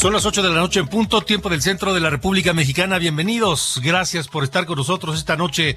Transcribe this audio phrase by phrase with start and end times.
[0.00, 2.96] Son las 8 de la noche en punto, tiempo del centro de la República Mexicana.
[2.96, 3.82] Bienvenidos.
[3.84, 5.76] Gracias por estar con nosotros esta noche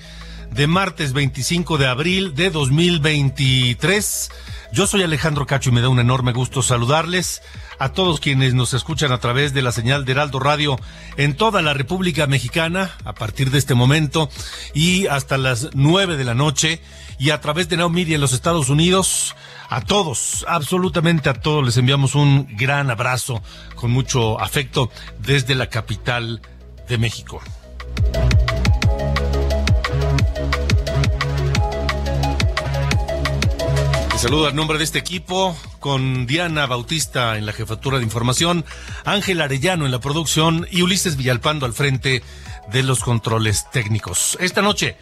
[0.50, 4.32] de martes 25 de abril de 2023.
[4.72, 7.42] Yo soy Alejandro Cacho y me da un enorme gusto saludarles
[7.80, 10.80] a todos quienes nos escuchan a través de la señal de Heraldo Radio
[11.18, 14.30] en toda la República Mexicana a partir de este momento
[14.74, 16.82] y hasta las 9 de la noche
[17.24, 19.34] y a través de Now Media en los Estados Unidos.
[19.70, 23.42] A todos, absolutamente a todos les enviamos un gran abrazo
[23.76, 26.42] con mucho afecto desde la capital
[26.90, 27.42] de México.
[34.18, 38.66] Saludo al nombre de este equipo con Diana Bautista en la jefatura de información,
[39.06, 42.22] Ángel Arellano en la producción y Ulises Villalpando al frente
[42.70, 44.38] de los controles técnicos.
[44.42, 44.98] Esta noche,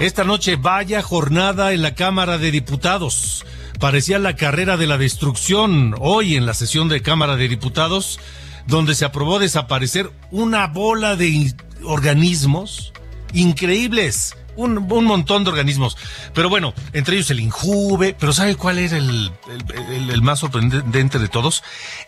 [0.00, 3.44] esta noche vaya jornada en la Cámara de Diputados
[3.80, 8.20] parecía la carrera de la destrucción hoy en la sesión de Cámara de Diputados,
[8.66, 11.52] donde se aprobó desaparecer una bola de
[11.82, 12.92] organismos
[13.32, 14.36] increíbles.
[14.56, 15.96] Un, montón de organismos.
[16.34, 19.32] Pero bueno, entre ellos el INJUVE, pero ¿sabe cuál el,
[19.78, 21.62] el más sorprendente de todos?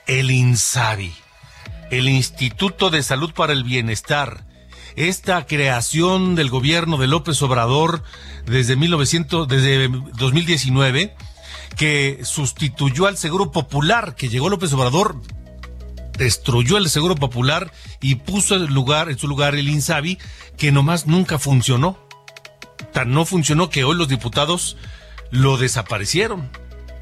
[0.07, 1.15] El INSABI,
[1.91, 4.45] el Instituto de Salud para el Bienestar.
[4.97, 8.03] Esta creación del gobierno de López Obrador
[8.47, 11.15] desde 1900, desde 2019
[11.77, 15.17] que sustituyó al Seguro Popular, que llegó López Obrador,
[16.19, 20.19] destruyó el Seguro Popular y puso en, lugar, en su lugar el INSABI,
[20.57, 21.99] que nomás nunca funcionó.
[22.93, 24.77] Tan no funcionó que hoy los diputados
[25.31, 26.51] lo desaparecieron.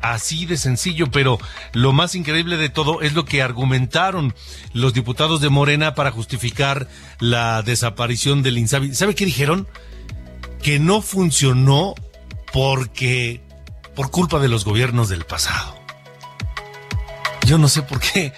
[0.01, 1.39] Así de sencillo, pero
[1.73, 4.35] lo más increíble de todo es lo que argumentaron
[4.73, 6.89] los diputados de Morena para justificar
[7.19, 8.95] la desaparición del INSABI.
[8.95, 9.69] ¿Sabe qué dijeron?
[10.63, 11.95] Que no funcionó
[12.53, 13.43] porque
[13.95, 15.79] por culpa de los gobiernos del pasado.
[17.47, 18.33] Yo no sé por qué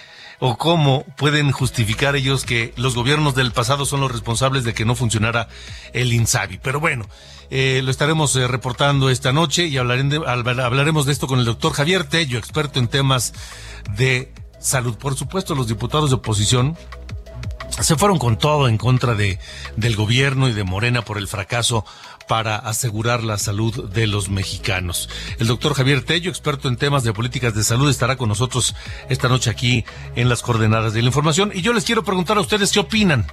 [0.45, 4.83] o cómo pueden justificar ellos que los gobiernos del pasado son los responsables de que
[4.83, 5.47] no funcionara
[5.93, 6.59] el INSABI.
[6.61, 7.07] Pero bueno,
[7.49, 12.03] eh, lo estaremos eh, reportando esta noche y hablaremos de esto con el doctor Javier
[12.03, 13.31] Tello, experto en temas
[13.95, 14.97] de salud.
[14.97, 16.77] Por supuesto, los diputados de oposición
[17.81, 19.39] se fueron con todo en contra de,
[19.75, 21.85] del gobierno y de Morena por el fracaso
[22.27, 25.09] para asegurar la salud de los mexicanos.
[25.39, 28.75] El doctor Javier Tello, experto en temas de políticas de salud, estará con nosotros
[29.09, 29.85] esta noche aquí
[30.15, 31.51] en las coordenadas de la información.
[31.53, 33.25] Y yo les quiero preguntar a ustedes qué opinan.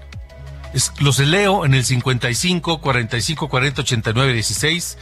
[1.01, 4.99] los leo en el 55 45 40 89 16.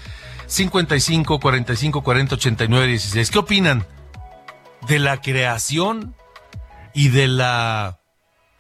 [0.47, 3.31] 55 45 40 89 16.
[3.31, 3.87] ¿Qué opinan
[4.87, 6.15] de la creación
[6.94, 8.00] y de la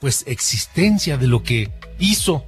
[0.00, 2.44] pues existencia de lo que hizo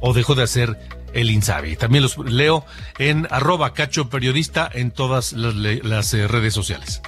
[0.00, 0.78] o dejó de hacer
[1.12, 1.76] el INSABI.
[1.76, 2.64] También los leo
[2.98, 7.02] en arroba cacho periodista en todas las, eh, redes sociales.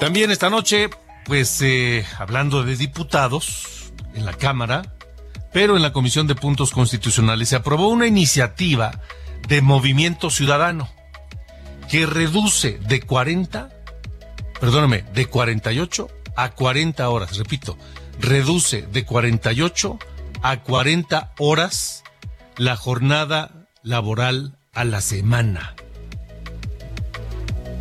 [0.00, 0.90] También esta noche,
[1.26, 4.82] pues eh, hablando de diputados en la Cámara,
[5.52, 9.00] pero en la Comisión de Puntos Constitucionales se aprobó una iniciativa
[9.48, 10.88] de Movimiento Ciudadano
[11.90, 13.70] que reduce de 40,
[14.60, 17.76] perdóname, de 48 a 40 horas, repito,
[18.20, 19.98] reduce de 48
[20.42, 22.02] a 40 horas
[22.56, 25.74] la jornada laboral a la semana.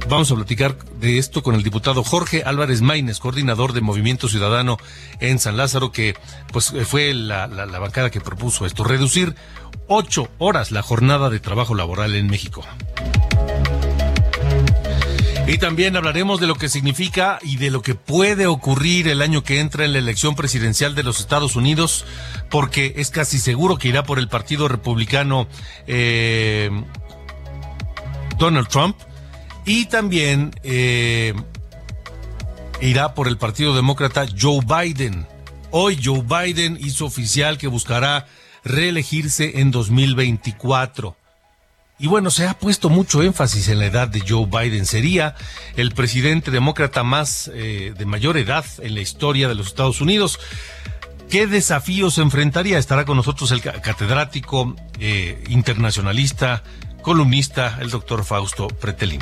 [0.10, 4.78] Vamos a platicar de esto con el diputado Jorge Álvarez Maínez, coordinador de Movimiento Ciudadano
[5.20, 6.16] en San Lázaro, que
[6.52, 9.36] pues fue la, la, la bancada que propuso esto, reducir
[9.88, 12.64] ocho horas la jornada de trabajo laboral en México.
[15.48, 19.44] Y también hablaremos de lo que significa y de lo que puede ocurrir el año
[19.44, 22.06] que entra en la elección presidencial de los Estados Unidos,
[22.50, 25.48] porque es casi seguro que irá por el Partido Republicano
[25.88, 26.70] eh,
[28.38, 28.96] Donald Trump
[29.66, 31.34] y también eh,
[32.82, 35.28] irá por el Partido Demócrata Joe Biden.
[35.70, 38.26] Hoy Joe Biden hizo oficial que buscará
[38.64, 41.16] reelegirse en 2024.
[42.00, 44.88] Y bueno, se ha puesto mucho énfasis en la edad de Joe Biden.
[44.88, 45.36] Sería
[45.76, 50.40] el presidente demócrata más eh, de mayor edad en la historia de los Estados Unidos.
[51.30, 52.80] ¿Qué desafíos enfrentaría?
[52.80, 56.64] Estará con nosotros el catedrático eh, internacionalista,
[57.04, 59.22] columnista, el doctor Fausto Pretelín.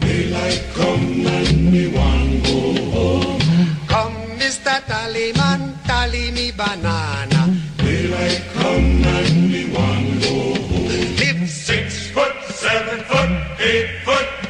[0.73, 2.59] Come and we want go
[2.95, 3.39] home.
[3.87, 4.81] Come, Mr.
[4.89, 7.41] Tallyman, tally me banana.
[7.77, 11.47] Daylight come and we want go home.
[11.47, 14.40] Six foot, seven foot, eight foot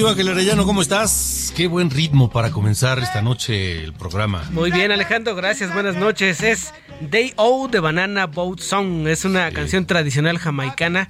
[0.00, 1.52] querido Ángel Arellano, ¿cómo estás?
[1.54, 4.48] Qué buen ritmo para comenzar esta noche el programa.
[4.50, 6.42] Muy bien, Alejandro, gracias, buenas noches.
[6.42, 9.06] Es Day O de Banana Boat Song.
[9.06, 11.06] Es una canción tradicional jamaicana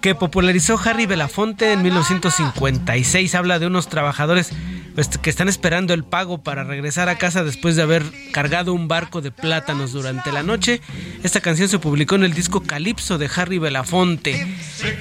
[0.00, 3.34] que popularizó Harry Belafonte en 1956.
[3.34, 4.50] Habla de unos trabajadores
[4.94, 8.02] pues, que están esperando el pago para regresar a casa después de haber
[8.32, 10.80] cargado un barco de plátanos durante la noche.
[11.22, 14.46] Esta canción se publicó en el disco Calipso de Harry Belafonte.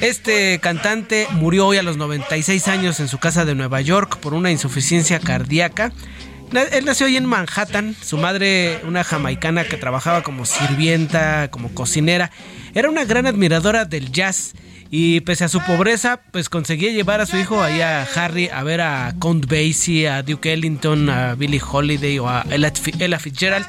[0.02, 4.34] Este cantante murió hoy a los 96 años en su casa de Nueva York por
[4.34, 5.92] una insuficiencia cardíaca.
[6.74, 12.30] Él nació ahí en Manhattan, su madre, una jamaicana que trabajaba como sirvienta, como cocinera,
[12.74, 14.54] era una gran admiradora del jazz
[14.94, 18.62] y pese a su pobreza, pues conseguía llevar a su hijo ahí a Harry a
[18.64, 23.18] ver a Count Basie, a Duke Ellington, a Billie Holiday o a Ella Fi- Ella
[23.18, 23.66] Fitzgerald,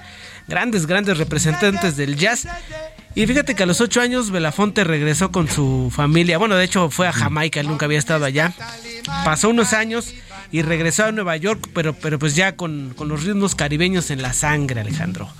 [0.48, 2.48] grandes, grandes representantes del jazz.
[3.14, 6.38] Y fíjate que a los ocho años Belafonte regresó con su familia.
[6.38, 8.52] Bueno, de hecho fue a Jamaica, él nunca había estado allá.
[9.24, 10.12] Pasó unos años
[10.50, 14.22] y regresó a Nueva York, pero, pero pues ya con, con los ritmos caribeños en
[14.22, 15.30] la sangre, Alejandro.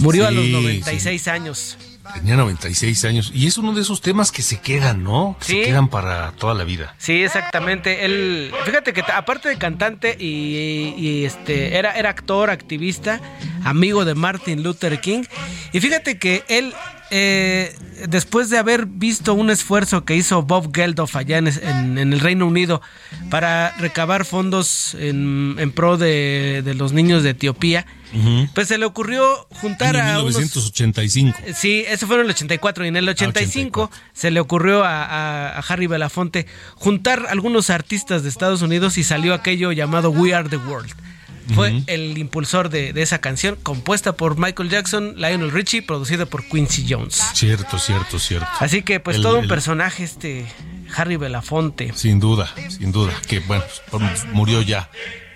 [0.00, 1.78] Murió a los Sí, 96 años.
[2.12, 5.36] Tenía 96 años y es uno de esos temas que se quedan, ¿no?
[5.40, 5.52] Que Sí.
[5.60, 6.94] Se quedan para toda la vida.
[6.98, 8.04] Sí, exactamente.
[8.04, 13.20] Él, fíjate que aparte de cantante y, y, este era, era actor, activista,
[13.64, 15.22] amigo de Martin Luther King.
[15.72, 16.74] Y fíjate que él,
[17.10, 17.74] eh,
[18.08, 22.20] después de haber visto un esfuerzo que hizo Bob Geldof allá en, en- en el
[22.20, 22.82] Reino Unido
[23.30, 27.86] para recabar fondos en, en pro de, de los niños de Etiopía,
[28.54, 30.34] pues se le ocurrió juntar Año a unos...
[30.36, 31.38] 1985.
[31.54, 34.04] Sí, eso fue en el 84 y en el 85 84.
[34.12, 36.46] se le ocurrió a, a- a Harry Belafonte
[36.76, 40.92] juntar algunos artistas de Estados Unidos y salió aquello llamado We Are the World.
[41.54, 46.42] Fue el impulsor de, de esa canción, compuesta por Michael Jackson, Lionel Richie, producida por
[46.48, 47.22] Quincy Jones.
[47.34, 48.48] Cierto, cierto, cierto.
[48.60, 50.46] Así que pues El- todo un el- personaje este
[50.96, 51.92] Harry Belafonte.
[51.94, 53.12] Sin duda, sin duda.
[53.28, 54.88] Que bueno, pues, murió ya.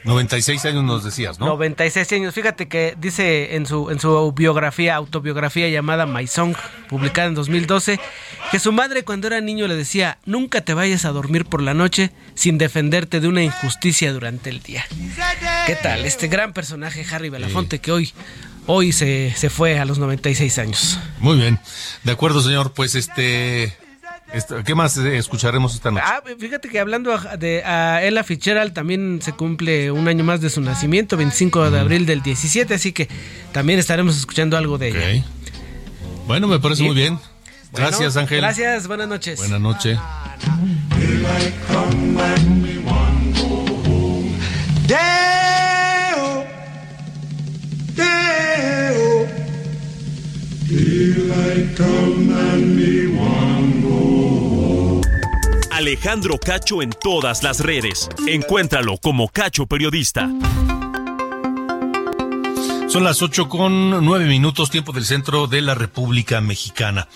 [0.08, 1.46] 96 años nos decías, ¿no?
[1.46, 2.34] 96 años.
[2.34, 6.56] Fíjate que dice en su, en su biografía, autobiografía llamada My Song,
[6.88, 8.00] publicada en 2012,
[8.50, 11.74] que su madre cuando era niño le decía, nunca te vayas a dormir por la
[11.74, 14.86] noche sin defenderte de una injusticia durante el día.
[15.66, 16.06] ¿Qué tal?
[16.06, 18.14] Este gran personaje, Harry Belafonte, que hoy,
[18.64, 20.98] hoy se, se fue a los 96 años.
[21.18, 21.60] Muy bien.
[22.04, 22.72] De acuerdo, señor.
[22.72, 23.76] Pues este.
[24.64, 26.04] ¿Qué más eh, escucharemos esta noche?
[26.06, 30.50] Ah, fíjate que hablando de a Ella Fitzgerald también se cumple un año más de
[30.50, 33.08] su nacimiento, 25 de abril del 17, así que
[33.52, 35.24] también estaremos escuchando algo de ella.
[36.26, 36.86] Bueno, me parece Sí.
[36.86, 37.18] muy bien.
[37.72, 38.38] Bueno, Gracias, Ángel.
[38.40, 39.38] Gracias, buenas noches.
[39.38, 39.98] Buenas noches.
[40.90, 42.76] Daylight come and me
[53.14, 53.77] go
[55.78, 58.08] Alejandro Cacho en todas las redes.
[58.26, 60.28] Encuéntralo como Cacho Periodista.
[62.88, 67.06] Son las 8 con 9 minutos, tiempo del centro de la República Mexicana.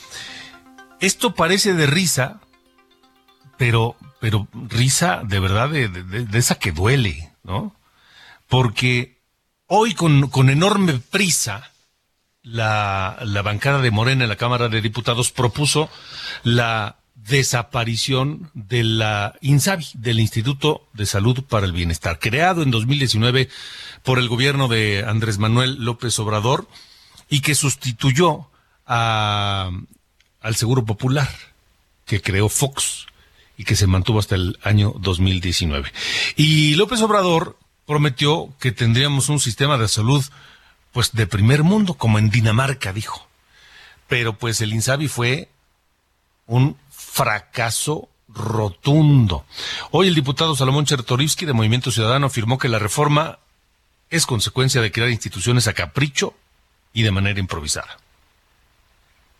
[1.00, 2.38] Esto parece de risa,
[3.58, 7.74] pero, pero risa de verdad de, de- de esa que duele, ¿no?
[8.46, 9.18] porque
[9.66, 11.68] hoy con, con enorme prisa
[12.44, 15.88] la, la bancada de Morena en la Cámara de Diputados propuso
[16.44, 16.98] la
[17.28, 23.48] desaparición de la INSABI, del Instituto de Salud para el Bienestar, creado en 2019
[24.02, 26.68] por el gobierno de Andrés Manuel López Obrador
[27.28, 28.48] y que sustituyó
[28.86, 29.86] al
[30.54, 31.28] Seguro Popular
[32.04, 33.06] que creó Fox
[33.56, 35.92] y que se mantuvo hasta el año 2019.
[36.36, 40.24] Y López Obrador prometió que tendríamos un sistema de salud
[40.92, 43.26] pues de primer mundo, como en Dinamarca dijo.
[44.08, 45.48] Pero pues el INSABI fue
[46.46, 46.76] un
[47.12, 49.44] fracaso rotundo.
[49.90, 53.38] Hoy el diputado Salomón Chertorivsky de Movimiento Ciudadano afirmó que la reforma
[54.08, 56.34] es consecuencia de crear instituciones a capricho
[56.94, 57.98] y de manera improvisada.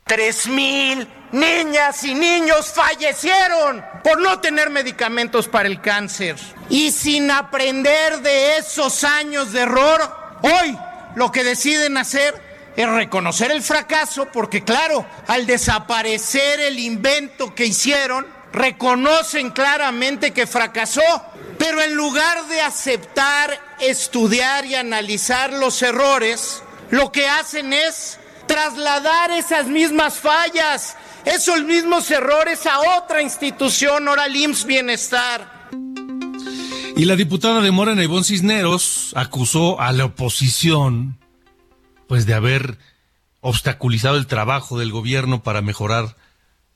[0.04, 6.36] Tres mil niñas y niños fallecieron por no tener medicamentos para el cáncer.
[6.68, 10.00] Y sin aprender de esos años de error,
[10.42, 10.76] hoy
[11.14, 17.66] lo que deciden hacer es reconocer el fracaso porque claro, al desaparecer el invento que
[17.66, 21.02] hicieron, reconocen claramente que fracasó,
[21.58, 29.30] pero en lugar de aceptar, estudiar y analizar los errores, lo que hacen es trasladar
[29.30, 35.70] esas mismas fallas, esos mismos errores a otra institución, ahora IMSS Bienestar.
[36.96, 41.21] Y la diputada de Morena, Ivonne Cisneros, acusó a la oposición
[42.12, 42.76] pues de haber
[43.40, 46.14] obstaculizado el trabajo del gobierno para mejorar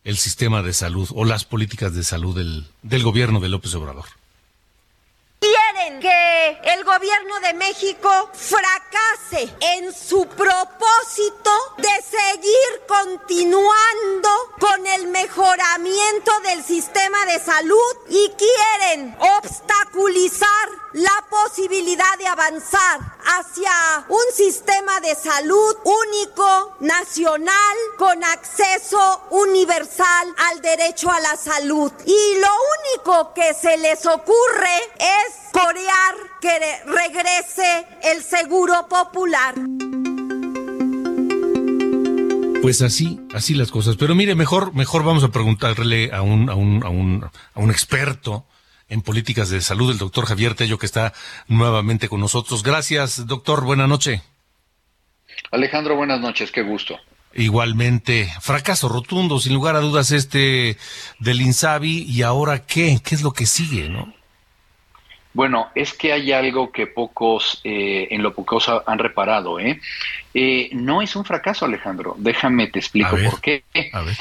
[0.02, 4.07] el sistema de salud o las políticas de salud del, del gobierno de López Obrador.
[5.87, 14.28] Quieren que el gobierno de México fracase en su propósito de seguir continuando
[14.59, 23.00] con el mejoramiento del sistema de salud y quieren obstaculizar la posibilidad de avanzar
[23.38, 31.93] hacia un sistema de salud único, nacional, con acceso universal al derecho a la salud.
[32.07, 32.49] Y lo
[32.81, 39.54] único que se les ocurre es corear que regrese el seguro popular.
[42.60, 43.96] Pues así, así las cosas.
[43.96, 47.70] Pero mire, mejor, mejor vamos a preguntarle a un, a un, a un, a un
[47.70, 48.44] experto
[48.88, 51.12] en políticas de salud, el doctor Javier Tello, que está
[51.48, 52.62] nuevamente con nosotros.
[52.62, 53.64] Gracias, doctor.
[53.64, 54.20] Buenas noches.
[55.52, 56.50] Alejandro, buenas noches.
[56.50, 56.98] Qué gusto.
[57.34, 60.76] Igualmente, fracaso rotundo, sin lugar a dudas, este
[61.18, 62.02] del Insabi.
[62.02, 63.00] ¿Y ahora qué?
[63.02, 64.15] ¿Qué es lo que sigue, no?
[65.37, 69.78] Bueno, es que hay algo que pocos, eh, en lo pocos han reparado, ¿eh?
[70.33, 70.71] ¿eh?
[70.73, 72.14] No es un fracaso, Alejandro.
[72.16, 73.62] Déjame te explico por qué.
[73.93, 74.16] A ver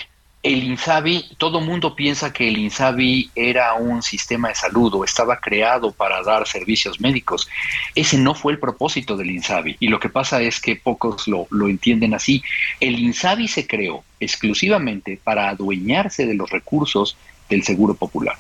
[0.46, 5.40] el INSABI, todo mundo piensa que el INSABI era un sistema de salud o estaba
[5.40, 7.50] creado para dar servicios médicos.
[7.96, 11.48] Ese no fue el propósito del INSABI y lo que pasa es que pocos lo,
[11.50, 12.44] lo entienden así.
[12.80, 17.18] El INSABI se creó exclusivamente para adueñarse de los recursos
[17.50, 18.38] del Seguro Popular.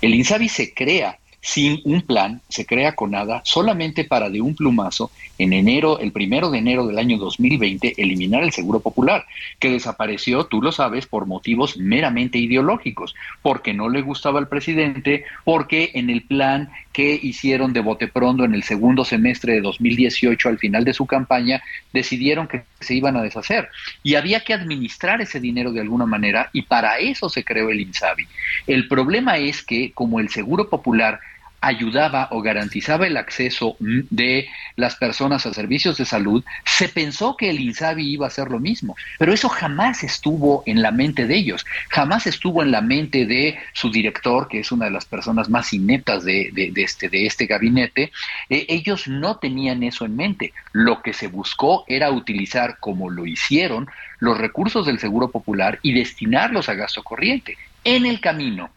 [0.00, 4.56] El INSABI se crea sin un plan, se crea con nada, solamente para de un
[4.56, 9.26] plumazo, en enero, el primero de enero del año 2020, eliminar el Seguro Popular,
[9.58, 15.24] que desapareció, tú lo sabes, por motivos meramente ideológicos, porque no le gustaba al presidente,
[15.44, 20.48] porque en el plan que hicieron de bote pronto en el segundo semestre de 2018,
[20.48, 23.68] al final de su campaña, decidieron que se iban a deshacer.
[24.02, 27.82] Y había que administrar ese dinero de alguna manera, y para eso se creó el
[27.82, 28.26] INSABI.
[28.66, 31.20] El problema es que, como el Seguro Popular
[31.66, 37.50] ayudaba o garantizaba el acceso de las personas a servicios de salud, se pensó que
[37.50, 41.36] el INSABI iba a hacer lo mismo, pero eso jamás estuvo en la mente de
[41.36, 45.48] ellos, jamás estuvo en la mente de su director, que es una de las personas
[45.48, 48.12] más ineptas de, este, de este gabinete,
[48.50, 53.26] eh, ellos no tenían eso en mente, lo que se buscó era utilizar, como lo
[53.26, 57.56] hicieron, los recursos del Seguro Popular y destinarlos a gasto corriente.
[57.84, 58.70] En el camino,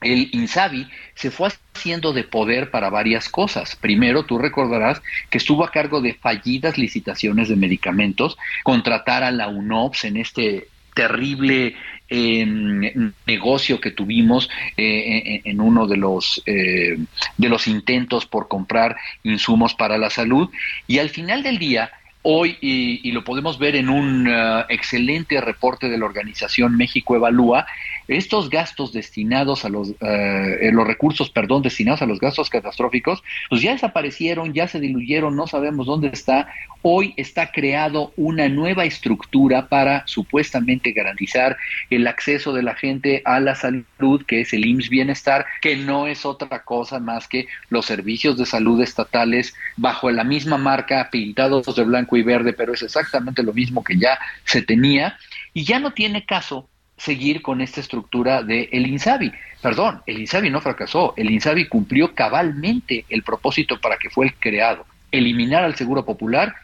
[0.00, 3.76] el INSABI se fue haciendo de poder para varias cosas.
[3.76, 9.48] Primero, tú recordarás que estuvo a cargo de fallidas licitaciones de medicamentos, contratar a la
[9.48, 11.76] UNOPS en este terrible
[12.08, 16.98] em, negocio que tuvimos eh, en, uno de los eh,
[17.36, 20.50] de los intentos por comprar insumos para la salud
[20.88, 21.92] y al final del día
[22.30, 27.66] hoy, y, lo podemos ver en un uh, excelente reporte de la organización México Evalúa,
[28.06, 33.22] estos gastos destinados a los, uh, eh, los recursos, perdón, destinados a los gastos catastróficos,
[33.48, 36.48] pues ya desaparecieron, ya se diluyeron, no sabemos dónde está.
[36.82, 41.56] Hoy está creado una nueva estructura para supuestamente garantizar
[41.88, 46.06] el acceso de la gente a la salud, que es el IMSS Bienestar, que no
[46.06, 51.74] es otra cosa más que los servicios de salud estatales bajo la misma marca, pintados
[51.74, 55.18] de blanco y verde, pero es exactamente lo mismo que ya se tenía
[55.52, 59.32] y ya no tiene caso seguir con esta estructura de el INSABI.
[59.62, 64.34] Perdón, el INSABI no fracasó, el INSABI cumplió cabalmente el propósito para que fue el
[64.34, 66.54] creado, eliminar al Seguro Popular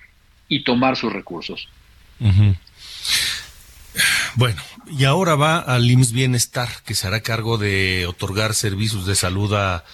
[0.48, 1.68] y tomar sus recursos.
[4.34, 9.14] Bueno, y ahora va al IMSS Bienestar, que se hará cargo de otorgar servicios de
[9.14, 9.84] salud a,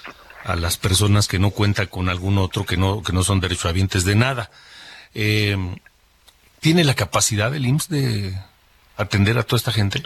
[0.45, 4.05] a las personas que no cuentan con algún otro, que no, que no son derechohabientes
[4.05, 4.50] de nada.
[5.14, 5.57] Eh,
[6.61, 8.35] ¿Tiene la capacidad el IMSS de
[8.97, 10.02] atender a toda esta gente?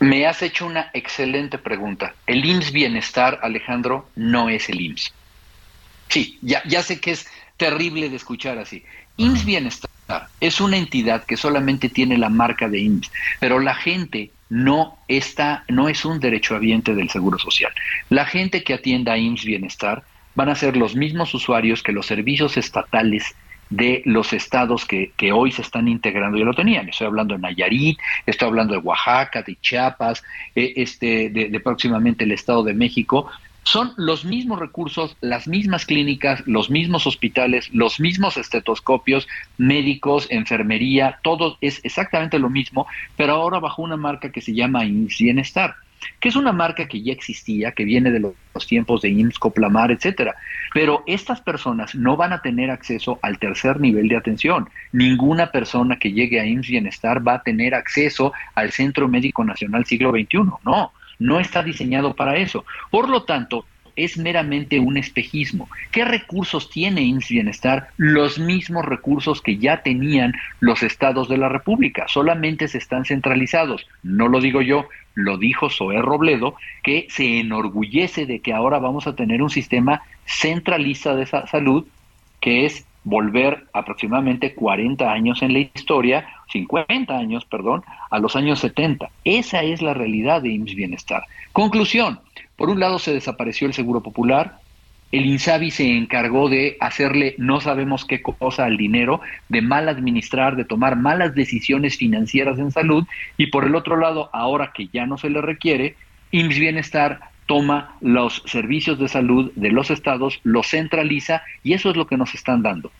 [0.00, 2.14] Me has hecho una excelente pregunta.
[2.26, 5.12] El IMSS Bienestar, Alejandro, no es el IMSS.
[6.08, 8.84] Sí, ya, ya sé que es terrible de escuchar así.
[9.18, 9.90] IMSS Bienestar
[10.40, 15.64] es una entidad que solamente tiene la marca de IMSS, pero la gente no está,
[15.68, 17.72] no es un derechohabiente del Seguro Social.
[18.10, 20.02] La gente que atienda a IMSS Bienestar
[20.34, 23.34] van a ser los mismos usuarios que los servicios estatales
[23.72, 26.88] de los estados que, que, hoy se están integrando ya lo tenían.
[26.88, 30.22] Estoy hablando de Nayarit, estoy hablando de Oaxaca, de Chiapas,
[30.54, 33.30] eh, este, de, próximamente el Estado de México.
[33.62, 39.26] Son los mismos recursos, las mismas clínicas, los mismos hospitales, los mismos estetoscopios,
[39.56, 42.86] médicos, enfermería, todo es exactamente lo mismo,
[43.16, 45.76] pero ahora bajo una marca que se llama Bienestar
[46.20, 49.90] que es una marca que ya existía, que viene de los tiempos de IMSS, Coplamar,
[49.90, 50.34] etcétera.
[50.74, 54.68] Pero estas personas no van a tener acceso al tercer nivel de atención.
[54.92, 59.84] Ninguna persona que llegue a IMSS Bienestar va a tener acceso al Centro Médico Nacional
[59.84, 60.38] Siglo XXI.
[60.64, 62.64] No, no está diseñado para eso.
[62.90, 65.68] Por lo tanto, es meramente un espejismo.
[65.90, 67.88] ¿Qué recursos tiene IMSS Bienestar?
[67.96, 73.86] Los mismos recursos que ya tenían los estados de la República, solamente se están centralizados.
[74.02, 79.06] No lo digo yo, lo dijo Zoé Robledo, que se enorgullece de que ahora vamos
[79.06, 81.86] a tener un sistema centralista de salud,
[82.40, 88.60] que es volver aproximadamente 40 años en la historia, 50 años, perdón, a los años
[88.60, 89.10] 70.
[89.24, 91.24] Esa es la realidad de IMSS Bienestar.
[91.52, 92.20] Conclusión,
[92.56, 94.58] por un lado se desapareció el Seguro Popular,
[95.12, 100.56] el INSABI se encargó de hacerle no sabemos qué cosa al dinero, de mal administrar,
[100.56, 105.06] de tomar malas decisiones financieras en salud, y por el otro lado, ahora que ya
[105.06, 105.96] no se le requiere,
[106.30, 111.96] IMSS Bienestar toma los servicios de salud de los estados, los centraliza y eso es
[111.96, 112.90] lo que nos están dando.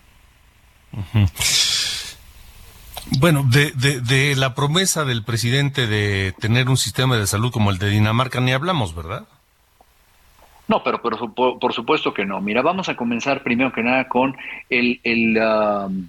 [3.19, 7.79] Bueno, de, de, la promesa del presidente de tener un sistema de salud como el
[7.79, 9.27] de Dinamarca ni hablamos, ¿verdad?
[10.67, 12.39] No, pero, por, supuesto que no.
[12.41, 14.35] Mira, vamos a comenzar primero que nada con
[14.69, 16.07] el, el um,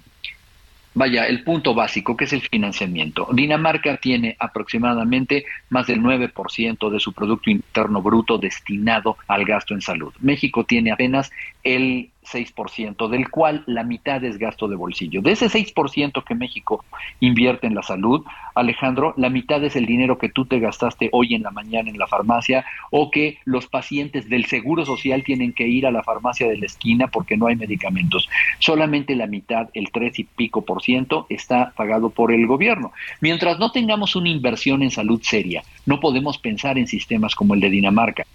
[0.95, 3.27] vaya, el punto básico, que es el financiamiento.
[3.31, 9.81] Dinamarca tiene aproximadamente más del 9% de su Producto Interno Bruto destinado al gasto en
[9.81, 10.13] salud.
[10.21, 11.31] México tiene apenas
[11.63, 15.21] el 6%, del cual la mitad es gasto de bolsillo.
[15.21, 16.83] De ese 6% que México
[17.19, 21.35] invierte en la salud, Alejandro, la mitad es el dinero que tú te gastaste hoy
[21.35, 25.67] en la mañana en la farmacia o que los pacientes del Seguro Social tienen que
[25.67, 28.29] ir a la farmacia de la esquina porque no hay medicamentos.
[28.59, 32.93] Solamente la mitad, el 3 y pico por ciento, está pagado por el gobierno.
[33.21, 37.59] Mientras no tengamos una inversión en salud seria, no podemos pensar en sistemas como el
[37.59, 38.25] de Dinamarca.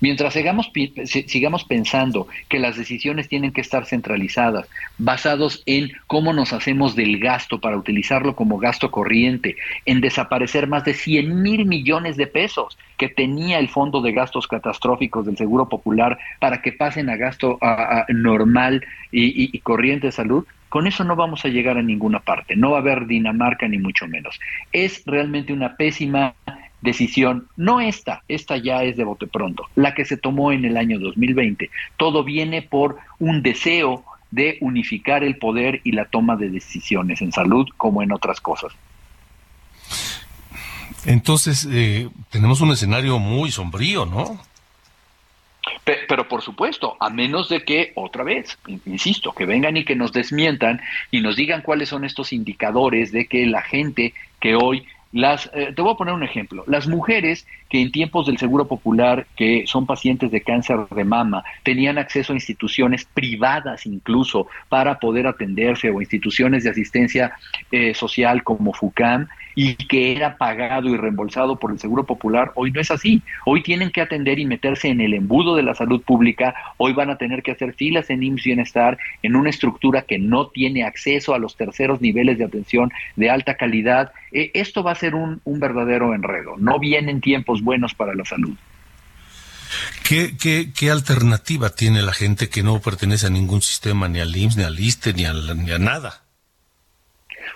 [0.00, 0.70] Mientras sigamos,
[1.04, 7.18] sigamos pensando que las decisiones tienen que estar centralizadas, basados en cómo nos hacemos del
[7.18, 12.78] gasto para utilizarlo como gasto corriente, en desaparecer más de 100 mil millones de pesos
[12.96, 17.58] que tenía el Fondo de Gastos Catastróficos del Seguro Popular para que pasen a gasto
[18.06, 22.70] normal y corriente de salud, con eso no vamos a llegar a ninguna parte, no
[22.70, 24.38] va a haber Dinamarca ni mucho menos.
[24.70, 26.34] Es realmente una pésima
[26.84, 30.76] decisión, no esta, esta ya es de bote pronto, la que se tomó en el
[30.76, 31.70] año 2020.
[31.96, 37.32] Todo viene por un deseo de unificar el poder y la toma de decisiones en
[37.32, 38.72] salud como en otras cosas.
[41.06, 44.40] Entonces, eh, tenemos un escenario muy sombrío, ¿no?
[45.84, 50.12] Pero por supuesto, a menos de que, otra vez, insisto, que vengan y que nos
[50.12, 55.48] desmientan y nos digan cuáles son estos indicadores de que la gente que hoy las,
[55.54, 56.64] eh, te voy a poner un ejemplo.
[56.66, 61.42] Las mujeres que en tiempos del Seguro Popular, que son pacientes de cáncer de mama,
[61.64, 67.32] tenían acceso a instituciones privadas incluso para poder atenderse o instituciones de asistencia
[67.72, 72.70] eh, social como FUCAM, y que era pagado y reembolsado por el Seguro Popular, hoy
[72.70, 73.22] no es así.
[73.44, 77.10] Hoy tienen que atender y meterse en el embudo de la salud pública, hoy van
[77.10, 81.34] a tener que hacer filas en IMSS Bienestar en una estructura que no tiene acceso
[81.34, 84.12] a los terceros niveles de atención de alta calidad.
[84.32, 86.56] Eh, esto va a ser un, un verdadero enredo.
[86.58, 88.56] No vienen tiempos buenos para la salud.
[90.04, 94.36] ¿Qué, qué, qué alternativa tiene la gente que no pertenece a ningún sistema, ni al
[94.36, 96.23] IMSS, ni al ISTE, ni ni a nada?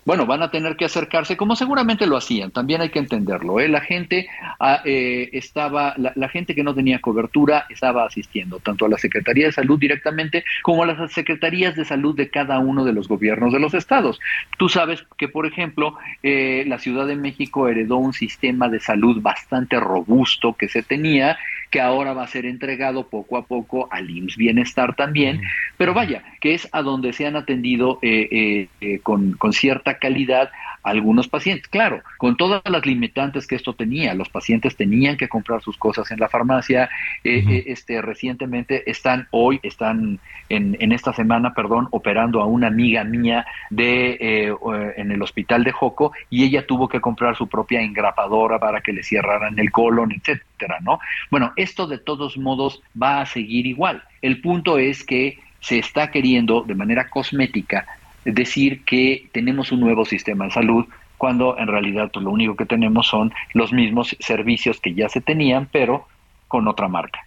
[0.04, 3.60] Bueno, van a tener que acercarse, como seguramente lo hacían, también hay que entenderlo.
[3.60, 3.68] ¿eh?
[3.68, 4.28] La gente
[4.60, 9.46] ah, eh, estaba, la, gente que no tenía cobertura estaba asistiendo tanto a la Secretaría
[9.46, 13.52] de Salud directamente como a las secretarías de salud de cada uno de los gobiernos
[13.52, 14.20] de los estados.
[14.58, 19.20] Tú sabes que, por ejemplo, eh, la Ciudad de México heredó un sistema de salud
[19.22, 21.38] bastante robusto que se tenía
[21.70, 25.42] que ahora va a ser entregado poco a poco al IMSS Bienestar también,
[25.76, 29.98] pero vaya, que es a donde se han atendido eh, eh, eh, con, con cierta
[29.98, 30.50] calidad
[30.82, 31.68] algunos pacientes.
[31.68, 36.10] Claro, con todas las limitantes que esto tenía, los pacientes tenían que comprar sus cosas
[36.10, 36.88] en la farmacia.
[37.24, 43.04] Eh, este, recientemente están, hoy están en, en, esta semana, perdón, operando a una amiga
[43.04, 44.54] mía de eh,
[44.96, 48.92] en el hospital de Joco y ella tuvo que comprar su propia engrapadora para que
[48.92, 50.98] le cierraran el colon, etcétera, ¿no?
[51.30, 54.02] Bueno, esto de todos modos va a seguir igual.
[54.22, 57.86] El punto es que se está queriendo de manera cosmética
[58.24, 62.66] decir que tenemos un nuevo sistema de salud cuando en realidad pues, lo único que
[62.66, 66.06] tenemos son los mismos servicios que ya se tenían, pero
[66.46, 67.20] con otra marca.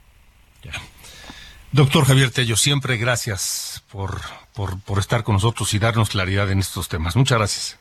[1.71, 4.19] Doctor Javier Tello, siempre gracias por,
[4.53, 7.15] por, por, estar con nosotros y darnos claridad en estos temas.
[7.15, 7.79] Muchas gracias.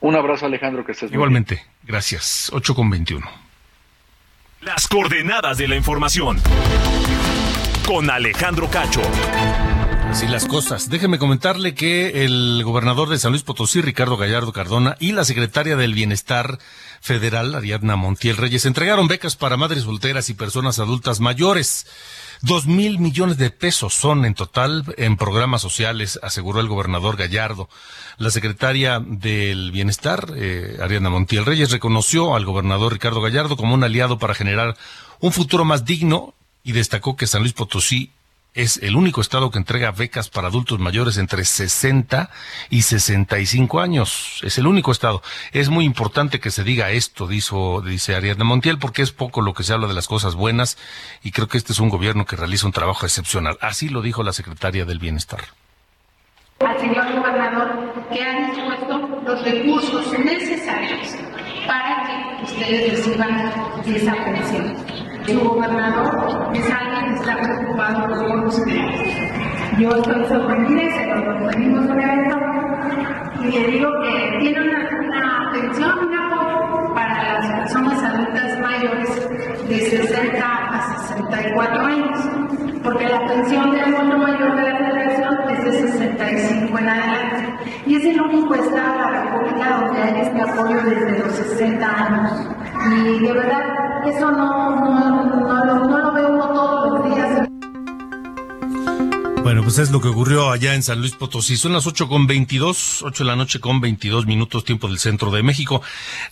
[0.00, 2.50] Un abrazo, Alejandro, que estés Igualmente, gracias.
[2.52, 3.26] 8 con 21.
[4.60, 6.40] Las coordenadas de la información.
[7.86, 9.00] Con Alejandro Cacho.
[10.10, 10.90] Así las cosas.
[10.90, 15.76] Déjeme comentarle que el gobernador de San Luis Potosí, Ricardo Gallardo Cardona, y la secretaria
[15.76, 16.58] del Bienestar
[17.00, 21.86] Federal, Ariadna Montiel Reyes, entregaron becas para madres solteras y personas adultas mayores.
[22.42, 27.68] Dos mil millones de pesos son en total en programas sociales, aseguró el gobernador Gallardo.
[28.18, 33.84] La secretaria del Bienestar, eh, Ariadna Montiel Reyes, reconoció al gobernador Ricardo Gallardo como un
[33.84, 34.76] aliado para generar
[35.20, 36.34] un futuro más digno
[36.66, 38.10] y destacó que San Luis Potosí
[38.52, 42.28] es el único estado que entrega becas para adultos mayores entre 60
[42.70, 44.40] y 65 años.
[44.42, 45.22] Es el único estado.
[45.52, 49.54] Es muy importante que se diga esto, dijo, dice Ariadna Montiel, porque es poco lo
[49.54, 50.76] que se habla de las cosas buenas
[51.22, 53.58] y creo que este es un gobierno que realiza un trabajo excepcional.
[53.60, 55.44] Así lo dijo la secretaria del Bienestar.
[56.58, 61.14] Al señor gobernador que ha dispuesto los recursos necesarios
[61.64, 63.52] para que ustedes reciban
[63.86, 69.78] esa pensión su gobernador es alguien que está preocupado por ustedes.
[69.78, 72.36] Yo estoy sorprendida y se lo venimos un evento
[73.42, 79.68] y le digo que tiene una, una pensión, un apoyo para las personas adultas mayores
[79.68, 82.18] de 60 a 64 años,
[82.82, 87.54] porque la pensión del adulto mayor de la federación es de 65 en adelante.
[87.86, 91.86] Y es el único estado de la República donde hay este apoyo desde los 60
[91.86, 92.48] años.
[92.86, 93.75] Y de verdad,
[94.08, 97.48] eso no, no, no, no, no lo todos los días.
[99.42, 101.56] Bueno, pues es lo que ocurrió allá en San Luis Potosí.
[101.56, 105.30] Son las ocho con veintidós, ocho de la noche con veintidós minutos, tiempo del centro
[105.30, 105.82] de México.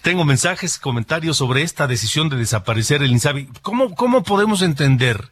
[0.03, 3.49] Tengo mensajes, comentarios sobre esta decisión de desaparecer el INSABI.
[3.63, 5.31] ¿Cómo, cómo podemos entender,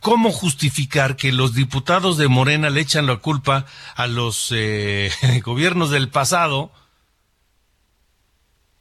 [0.00, 5.10] cómo justificar que los diputados de Morena le echan la culpa a los eh,
[5.44, 6.70] gobiernos del pasado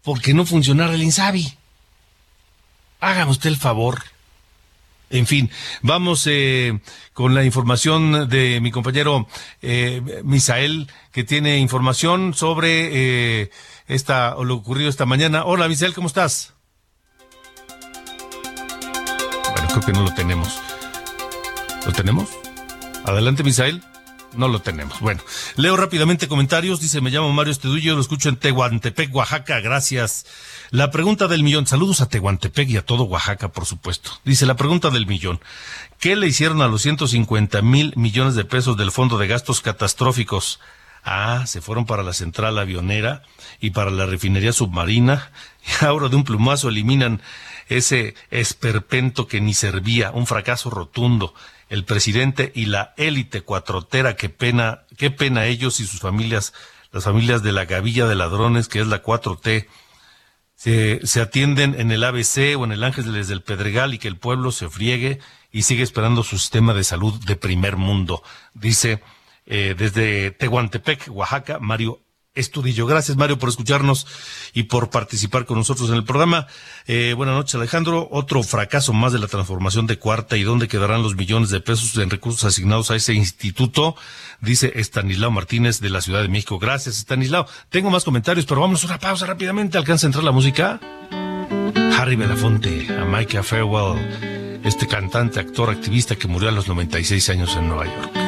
[0.04, 1.58] porque no funcionara el INSABI?
[3.04, 4.02] Hágame usted el favor.
[5.10, 6.80] En fin, vamos eh,
[7.12, 9.28] con la información de mi compañero
[9.62, 13.52] eh, Misael, que tiene información sobre eh,
[13.88, 15.44] esta, lo ocurrido esta mañana.
[15.44, 16.54] Hola, Misael, ¿cómo estás?
[19.52, 20.62] Bueno, creo que no lo tenemos.
[21.86, 22.30] ¿Lo tenemos?
[23.04, 23.84] Adelante, Misael.
[24.36, 25.00] No lo tenemos.
[25.00, 25.22] Bueno,
[25.56, 26.80] leo rápidamente comentarios.
[26.80, 29.60] Dice, me llamo Mario Estedullo, lo escucho en Tehuantepec, Oaxaca.
[29.60, 30.26] Gracias.
[30.72, 31.68] La pregunta del millón.
[31.68, 34.12] Saludos a Tehuantepec y a todo Oaxaca, por supuesto.
[34.26, 35.40] Dice, la pregunta del millón.
[36.00, 40.60] ¿Qué le hicieron a los 150 mil millones de pesos del Fondo de Gastos Catastróficos?
[41.04, 43.24] Ah, se fueron para la central avionera
[43.60, 45.32] y para la refinería submarina.
[45.66, 47.22] Y ahora de un plumazo eliminan
[47.70, 51.34] ese esperpento que ni servía, un fracaso rotundo
[51.74, 56.54] el presidente y la élite cuatrotera, qué pena, qué pena ellos y sus familias,
[56.92, 59.66] las familias de la gavilla de ladrones, que es la 4T.
[60.56, 64.18] se, se atienden en el ABC o en el Ángeles del Pedregal y que el
[64.18, 65.18] pueblo se friegue
[65.52, 68.22] y sigue esperando su sistema de salud de primer mundo,
[68.54, 69.02] dice
[69.48, 72.03] eh, desde Tehuantepec, Oaxaca, Mario
[72.36, 72.88] Estudillo.
[72.88, 74.08] Gracias, Mario, por escucharnos
[74.54, 76.48] y por participar con nosotros en el programa.
[76.88, 78.08] Eh, buenas noches, Alejandro.
[78.12, 81.96] Otro fracaso más de la transformación de Cuarta y dónde quedarán los millones de pesos
[81.98, 83.96] en recursos asignados a ese instituto,
[84.42, 86.58] dice Estanislao Martínez de la Ciudad de México.
[86.58, 87.46] Gracias, Estanislao.
[87.70, 89.78] Tengo más comentarios, pero vamos a una pausa rápidamente.
[89.78, 90.80] ¿Alcanza a entrar la música?
[91.98, 97.56] Harry Belafonte, a Micah Farewell, este cantante, actor, activista que murió a los 96 años
[97.56, 98.24] en Nueva York.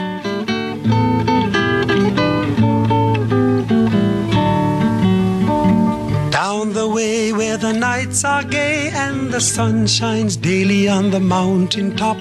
[7.56, 12.18] Way where the nights are gay and the sun shines daily on the mountain top.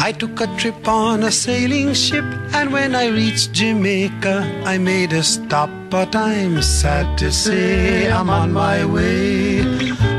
[0.00, 5.12] I took a trip on a sailing ship, and when I reached Jamaica, I made
[5.12, 5.70] a stop.
[5.90, 9.64] But I'm sad to say I'm on my way.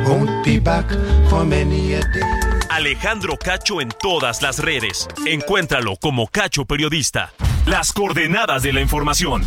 [0.06, 0.88] Won't be back
[1.30, 2.22] for many a day.
[2.70, 5.08] Alejandro Cacho en todas las redes.
[5.26, 7.32] Encuéntralo como Cacho Periodista.
[7.66, 9.46] Las coordenadas de la información.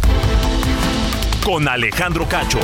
[1.44, 2.60] Con Alejandro Cacho.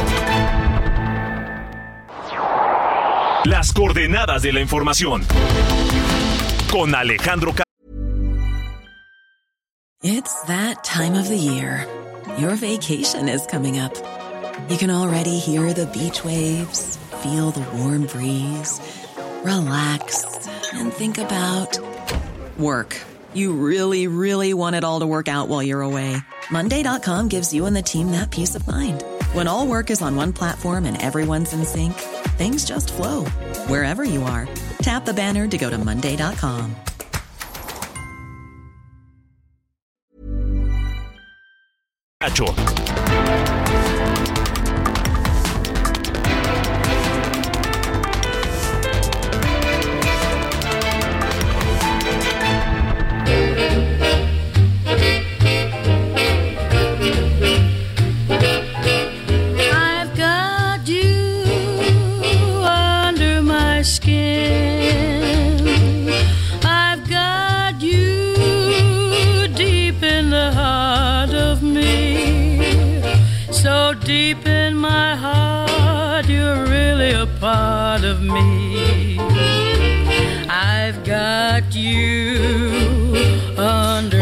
[3.44, 5.26] Las coordenadas de la información.
[6.70, 7.64] Con Alejandro Cacho.
[10.04, 11.86] It's that time of the year.
[12.38, 13.94] Your vacation is coming up.
[14.68, 18.80] You can already hear the beach waves, feel the warm breeze,
[19.44, 21.80] relax, and think about
[22.58, 22.96] work.
[23.34, 26.16] You really, really want it all to work out while you're away.
[26.50, 29.02] Monday.com gives you and the team that peace of mind.
[29.32, 31.94] When all work is on one platform and everyone's in sync,
[32.36, 33.24] things just flow
[33.66, 34.46] wherever you are.
[34.82, 36.76] Tap the banner to go to Monday.com.
[42.22, 43.51] Cacho.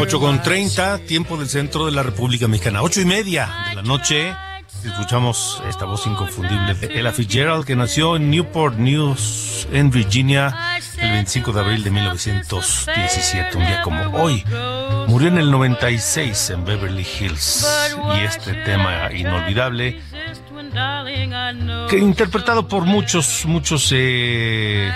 [0.01, 2.81] 8 con my 30, tiempo del centro de la República Mexicana.
[2.81, 4.35] Ocho y media de la noche.
[4.83, 10.57] Escuchamos esta voz inconfundible de Ella Fitzgerald, que nació en Newport News, en Virginia,
[10.99, 14.43] el 25 de abril de 1917, un día como hoy.
[15.07, 17.67] Murió en el 96 en Beverly Hills.
[18.17, 20.01] Y este tema inolvidable,
[21.91, 24.91] que interpretado por muchos, muchos eh,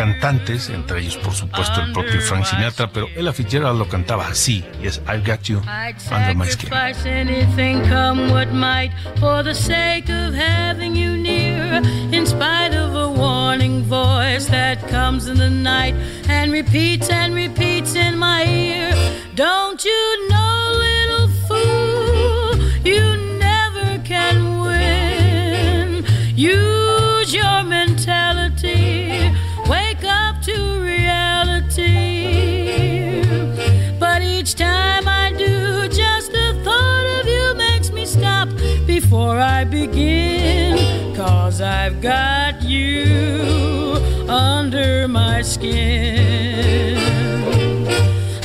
[0.00, 4.64] cantantes, entre ellos por supuesto el propio Frank Sinatra, pero Ella Fitzgerald lo cantaba así,
[4.82, 5.60] y es I've Got You
[6.10, 6.72] Under My Skin.
[7.06, 11.82] anything come what might for the sake of having you near.
[12.12, 15.94] In spite of a warning voice that comes in the night
[16.30, 18.94] and repeats and repeats in my ear.
[19.34, 20.49] Don't you know
[41.60, 43.96] I've got you
[44.28, 46.96] under my skin.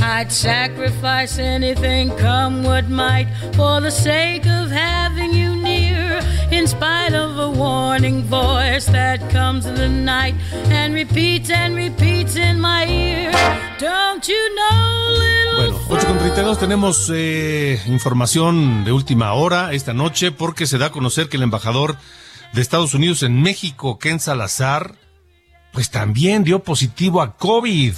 [0.01, 6.19] I'd sacrifice anything, come what might, for the sake of having you near.
[6.51, 10.35] In spite of a warning voice that comes in the night
[10.69, 13.31] and repeats and repeats in my ear.
[13.79, 19.93] Don't you know, little Bueno, 8 con 32 tenemos eh, información de última hora esta
[19.93, 21.97] noche porque se da a conocer que el embajador
[22.55, 24.95] de Estados Unidos en México, Ken Salazar,
[25.73, 27.93] pues también dio positivo a COVID.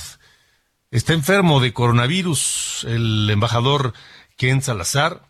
[0.89, 2.85] Está enfermo de coronavirus.
[2.89, 3.93] El embajador
[4.35, 5.21] Ken Salazar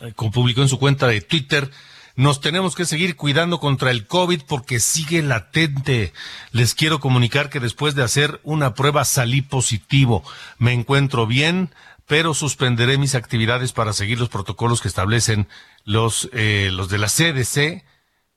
[0.00, 1.70] eh, publicó en su cuenta de Twitter,
[2.16, 6.12] nos tenemos que seguir cuidando contra el COVID porque sigue latente.
[6.50, 10.24] Les quiero comunicar que después de hacer una prueba salí positivo.
[10.58, 11.70] Me encuentro bien,
[12.06, 15.46] pero suspenderé mis actividades para seguir los protocolos que establecen
[15.84, 17.84] los, eh, los de la CDC,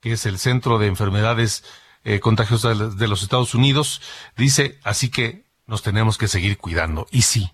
[0.01, 1.63] que es el Centro de Enfermedades
[2.03, 4.01] eh, Contagiosas de los- Estados Unidos.
[4.38, 7.07] Dice, así que nos tenemos que seguir cuidando.
[7.12, 7.51] Y sí,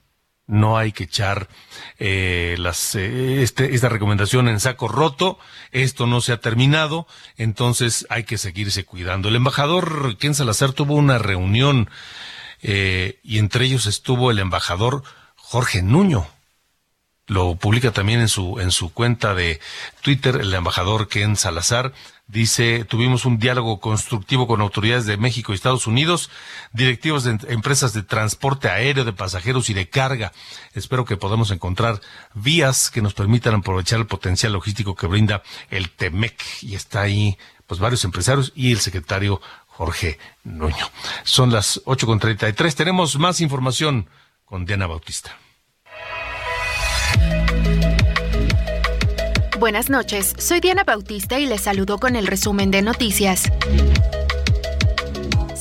[0.47, 1.49] no hay que echar
[1.97, 5.39] eh, las, eh, este, esta recomendación en saco roto.
[5.71, 9.29] Esto no se ha terminado, entonces hay que seguirse cuidando.
[9.29, 11.89] El embajador Ken Salazar tuvo una reunión
[12.62, 15.03] eh, y entre ellos estuvo el embajador
[15.36, 16.27] Jorge Nuño.
[17.27, 19.59] Lo publica también en su, en su cuenta de
[20.01, 21.93] Twitter el embajador Ken Salazar
[22.27, 26.31] Dice, tuvimos un diálogo constructivo con autoridades de México y Estados Unidos,
[26.73, 30.31] directivos de empresas de transporte aéreo, de pasajeros y de carga.
[30.73, 32.01] Espero que podamos encontrar
[32.33, 36.41] vías que nos permitan aprovechar el potencial logístico que brinda el TEMEC.
[36.63, 40.89] Y está ahí, pues, varios empresarios y el secretario Jorge Nuño.
[41.23, 42.75] Son las ocho con treinta y tres.
[42.75, 44.09] Tenemos más información
[44.45, 45.38] con Diana Bautista.
[49.60, 53.50] Buenas noches, soy Diana Bautista y les saludo con el resumen de noticias.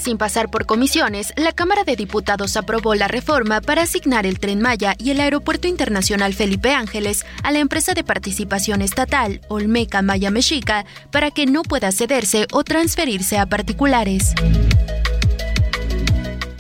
[0.05, 4.61] Sin pasar por comisiones, la Cámara de Diputados aprobó la reforma para asignar el tren
[4.61, 10.31] Maya y el Aeropuerto Internacional Felipe Ángeles a la empresa de participación estatal Olmeca Maya
[10.31, 14.35] Mexica para que no pueda cederse o transferirse a particulares.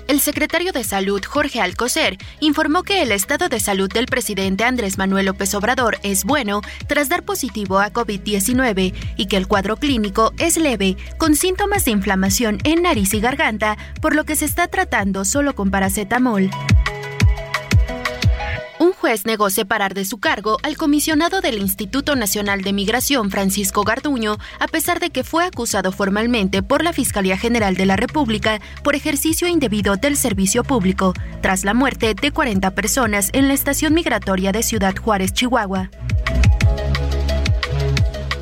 [0.06, 4.98] El secretario de Salud, Jorge Alcocer, informó que el estado de salud del presidente Andrés
[4.98, 10.34] Manuel López Obrador es bueno tras dar positivo a COVID-19 y que el cuadro clínico
[10.36, 14.68] es leve, con síntomas de inflamación en nariz y garganta, por lo que se está
[14.68, 16.50] tratando solo con paracetamol
[19.04, 24.38] juez negó separar de su cargo al comisionado del Instituto Nacional de Migración, Francisco Garduño,
[24.58, 28.94] a pesar de que fue acusado formalmente por la Fiscalía General de la República por
[28.94, 31.12] ejercicio indebido del servicio público,
[31.42, 35.90] tras la muerte de 40 personas en la estación migratoria de Ciudad Juárez, Chihuahua.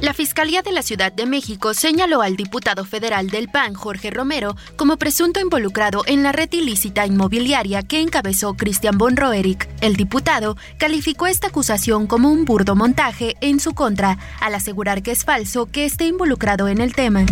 [0.03, 4.57] La Fiscalía de la Ciudad de México señaló al diputado federal del PAN, Jorge Romero,
[4.75, 9.69] como presunto involucrado en la red ilícita inmobiliaria que encabezó Christian von Roerich.
[9.81, 15.12] El diputado calificó esta acusación como un burdo montaje en su contra, al asegurar que
[15.12, 17.25] es falso que esté involucrado en el tema.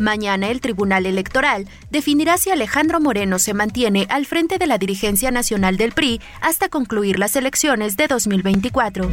[0.00, 5.30] Mañana el Tribunal Electoral definirá si Alejandro Moreno se mantiene al frente de la dirigencia
[5.30, 9.08] nacional del PRI hasta concluir las elecciones de 2024.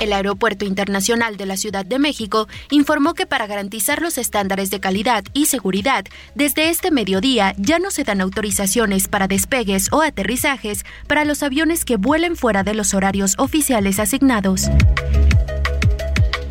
[0.00, 4.80] El Aeropuerto Internacional de la Ciudad de México informó que para garantizar los estándares de
[4.80, 10.84] calidad y seguridad, desde este mediodía ya no se dan autorizaciones para despegues o aterrizajes
[11.06, 14.68] para los aviones que vuelen fuera de los horarios oficiales asignados.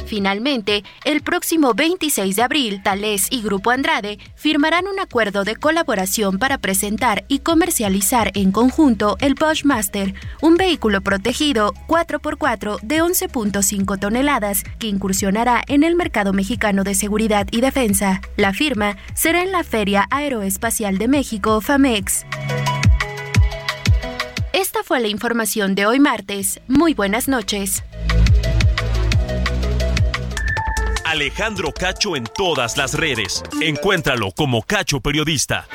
[0.07, 6.39] Finalmente, el próximo 26 de abril, Thales y Grupo Andrade firmarán un acuerdo de colaboración
[6.39, 14.63] para presentar y comercializar en conjunto el Bushmaster, un vehículo protegido 4x4 de 11.5 toneladas
[14.79, 18.21] que incursionará en el mercado mexicano de seguridad y defensa.
[18.37, 22.25] La firma será en la Feria Aeroespacial de México, FAMEX.
[24.53, 26.61] Esta fue la información de hoy martes.
[26.67, 27.83] Muy buenas noches.
[31.07, 33.41] Alejandro Cacho en todas las redes.
[33.61, 35.65] Encuéntralo como Cacho Periodista.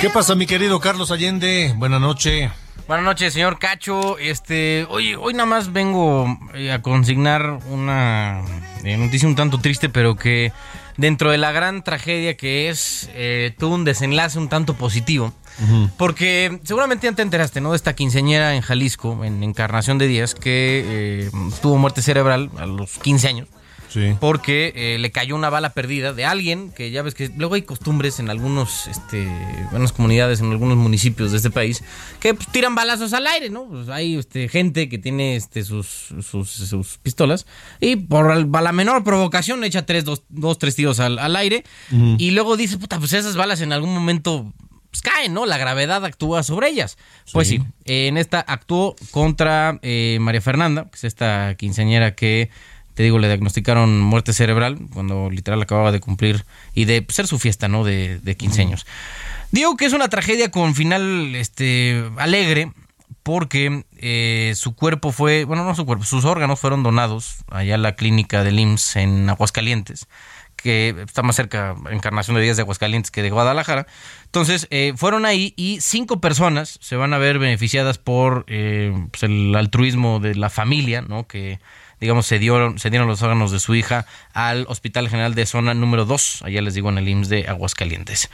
[0.00, 1.72] ¿Qué pasa, mi querido Carlos Allende?
[1.76, 2.50] Buenas noches.
[2.88, 4.18] Buenas noches, señor Cacho.
[4.18, 8.42] Este, hoy, hoy nada más vengo eh, a consignar una
[8.82, 10.52] eh, noticia un tanto triste, pero que
[10.96, 15.32] dentro de la gran tragedia que es, eh, tuvo un desenlace un tanto positivo.
[15.96, 17.70] Porque seguramente ya te enteraste, ¿no?
[17.70, 21.30] De esta quinceañera en Jalisco, en Encarnación de Díaz, que eh,
[21.62, 23.48] tuvo muerte cerebral a los 15 años.
[24.20, 27.62] Porque eh, le cayó una bala perdida de alguien, que ya ves que luego hay
[27.62, 29.28] costumbres en algunos, este,
[29.70, 31.82] buenas comunidades, en algunos municipios de este país,
[32.20, 33.66] que pues, tiran balazos al aire, ¿no?
[33.68, 37.46] Pues, hay este, gente que tiene este, sus, sus, pistolas
[37.80, 41.64] y por la menor provocación echa tres, dos, dos tres tiros al, aire
[42.18, 44.52] y luego dice, puta, pues esas balas en algún momento
[44.94, 45.44] pues, caen, ¿no?
[45.44, 46.98] La gravedad actúa sobre ellas.
[47.32, 52.50] Pues sí, en esta actuó contra eh, María Fernanda, que es esta quinceañera que
[52.94, 57.38] te digo, le diagnosticaron muerte cerebral cuando literal acababa de cumplir y de ser su
[57.38, 57.84] fiesta, ¿no?
[57.84, 58.86] De, de 15 años.
[59.50, 62.72] Digo que es una tragedia con final este, alegre
[63.24, 67.78] porque eh, su cuerpo fue, bueno, no su cuerpo, sus órganos fueron donados allá a
[67.78, 70.08] la clínica del IMSS en Aguascalientes,
[70.56, 73.86] que está más cerca, Encarnación de Díaz de Aguascalientes que de Guadalajara.
[74.26, 79.22] Entonces, eh, fueron ahí y cinco personas se van a ver beneficiadas por eh, pues,
[79.22, 81.26] el altruismo de la familia, ¿no?
[81.26, 81.60] Que
[82.04, 85.72] digamos, se dieron, se dieron los órganos de su hija al Hospital General de Zona
[85.72, 88.28] número 2, allá les digo en el IMSS de Aguascalientes.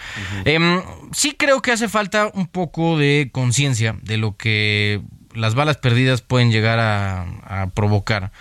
[0.45, 5.03] Em, sí creo que hace falta un poco de conciencia de lo que
[5.35, 8.33] las balas perdidas pueden llegar a, provocar.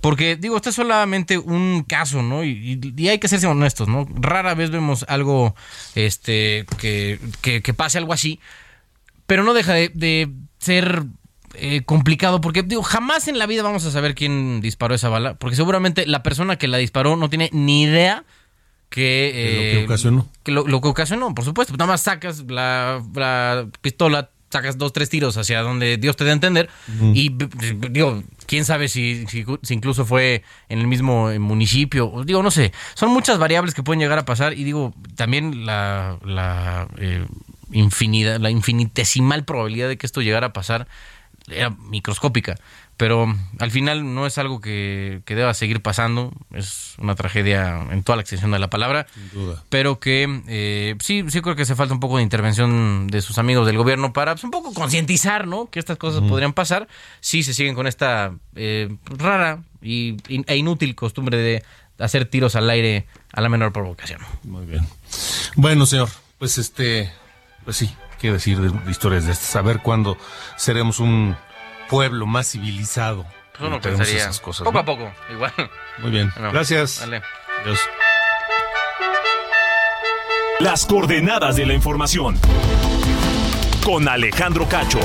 [0.00, 2.44] Porque, digo, este es solamente un caso, ¿no?
[2.44, 4.06] Y, hay que ser honestos, ¿no?
[4.14, 5.56] Rara vez vemos algo,
[5.96, 8.38] este, que, que, pase algo así,
[9.26, 10.30] pero no deja de,
[10.60, 11.06] ser
[11.58, 15.34] eh, complicado, porque, digo, jamás en la vida vamos a saber quién disparó esa bala,
[15.34, 18.24] porque seguramente la persona que la disparó no tiene ni idea
[18.90, 20.28] que, lo que eh, ocasionó.
[20.42, 21.74] Que lo, que ocasionó, por supuesto.
[21.74, 26.30] Nada más sacas la, la pistola, sacas dos, tres tiros hacia donde Dios te dé
[26.30, 26.70] a entender.
[27.12, 27.30] Y
[27.90, 32.12] digo, quién sabe si, si, incluso fue en el mismo municipio.
[32.24, 32.72] Digo, no sé.
[32.94, 34.52] Son muchas variables que pueden llegar a pasar.
[34.54, 37.26] Y digo, también la, la eh,
[37.72, 40.86] infinidad, la infinitesimal probabilidad de que esto llegara a pasar
[41.48, 42.56] era microscópica
[42.96, 48.16] pero al final no es algo que, deba seguir pasando, es una tragedia en toda
[48.16, 49.62] la extensión de la palabra, Sin duda.
[49.68, 53.36] pero que eh, sí, sí creo que hace falta un poco de intervención de sus
[53.36, 55.68] amigos del gobierno para pues, un poco concientizar, ¿no?
[55.70, 56.88] Que estas cosas podrían pasar
[57.20, 61.62] si se siguen con esta eh, rara y, e inútil costumbre de
[61.98, 64.20] hacer tiros al aire a la menor provocación.
[64.44, 64.86] Muy bien.
[65.54, 67.12] Bueno, señor, pues este,
[67.64, 70.16] pues sí, quiero decir de historias de estas, saber cuándo
[70.56, 71.36] seremos un
[71.88, 73.24] pueblo más civilizado.
[73.52, 74.16] Pues uno pensaría.
[74.16, 75.52] Esas cosas, poco a poco, igual.
[75.98, 76.32] Muy bien.
[76.36, 77.00] Gracias.
[77.00, 77.22] Dale.
[77.62, 77.80] Adiós.
[80.60, 82.38] Las coordenadas de la información.
[83.84, 85.00] Con Alejandro Cacho.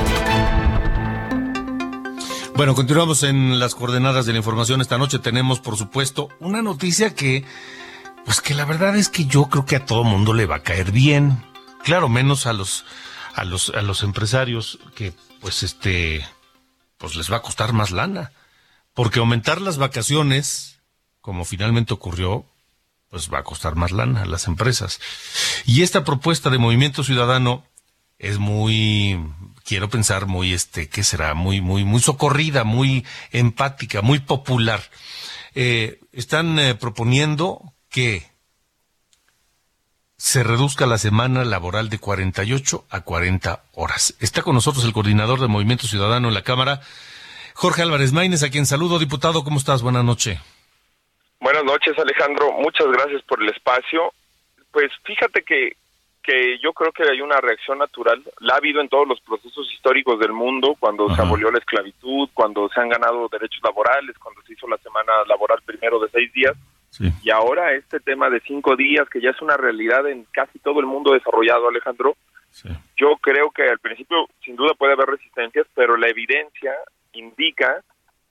[2.55, 4.81] Bueno, continuamos en las coordenadas de la información.
[4.81, 7.43] Esta noche tenemos, por supuesto, una noticia que,
[8.25, 10.63] pues que la verdad es que yo creo que a todo mundo le va a
[10.63, 11.41] caer bien.
[11.83, 12.85] Claro, menos a los,
[13.35, 16.25] a los, a los empresarios que, pues, este,
[16.97, 18.31] pues les va a costar más lana.
[18.93, 20.79] Porque aumentar las vacaciones,
[21.21, 22.45] como finalmente ocurrió,
[23.09, 24.99] pues va a costar más lana a las empresas.
[25.65, 27.65] Y esta propuesta de Movimiento Ciudadano
[28.19, 29.19] es muy,
[29.65, 31.33] quiero pensar, muy, este, ¿qué será?
[31.33, 34.81] Muy, muy, muy socorrida, muy empática, muy popular.
[35.55, 38.30] Eh, están eh, proponiendo que
[40.21, 44.15] se reduzca la semana laboral de 48 a 40 horas.
[44.21, 46.81] Está con nosotros el coordinador de Movimiento Ciudadano en la Cámara,
[47.55, 48.99] Jorge Álvarez Maínez, a quien saludo.
[48.99, 49.81] Diputado, ¿cómo estás?
[49.81, 50.37] Buenas noches.
[51.39, 52.51] Buenas noches, Alejandro.
[52.51, 54.13] Muchas gracias por el espacio.
[54.71, 55.75] Pues fíjate que,
[56.21, 58.21] que yo creo que hay una reacción natural.
[58.41, 62.29] La ha habido en todos los procesos históricos del mundo, cuando se abolió la esclavitud,
[62.35, 66.31] cuando se han ganado derechos laborales, cuando se hizo la semana laboral primero de seis
[66.31, 66.53] días
[66.99, 70.79] y ahora este tema de cinco días, que ya es una realidad en casi todo
[70.79, 72.15] el mundo desarrollado, Alejandro,
[72.97, 76.73] yo creo que al principio sin duda puede haber resistencias, pero la evidencia
[77.13, 77.81] indica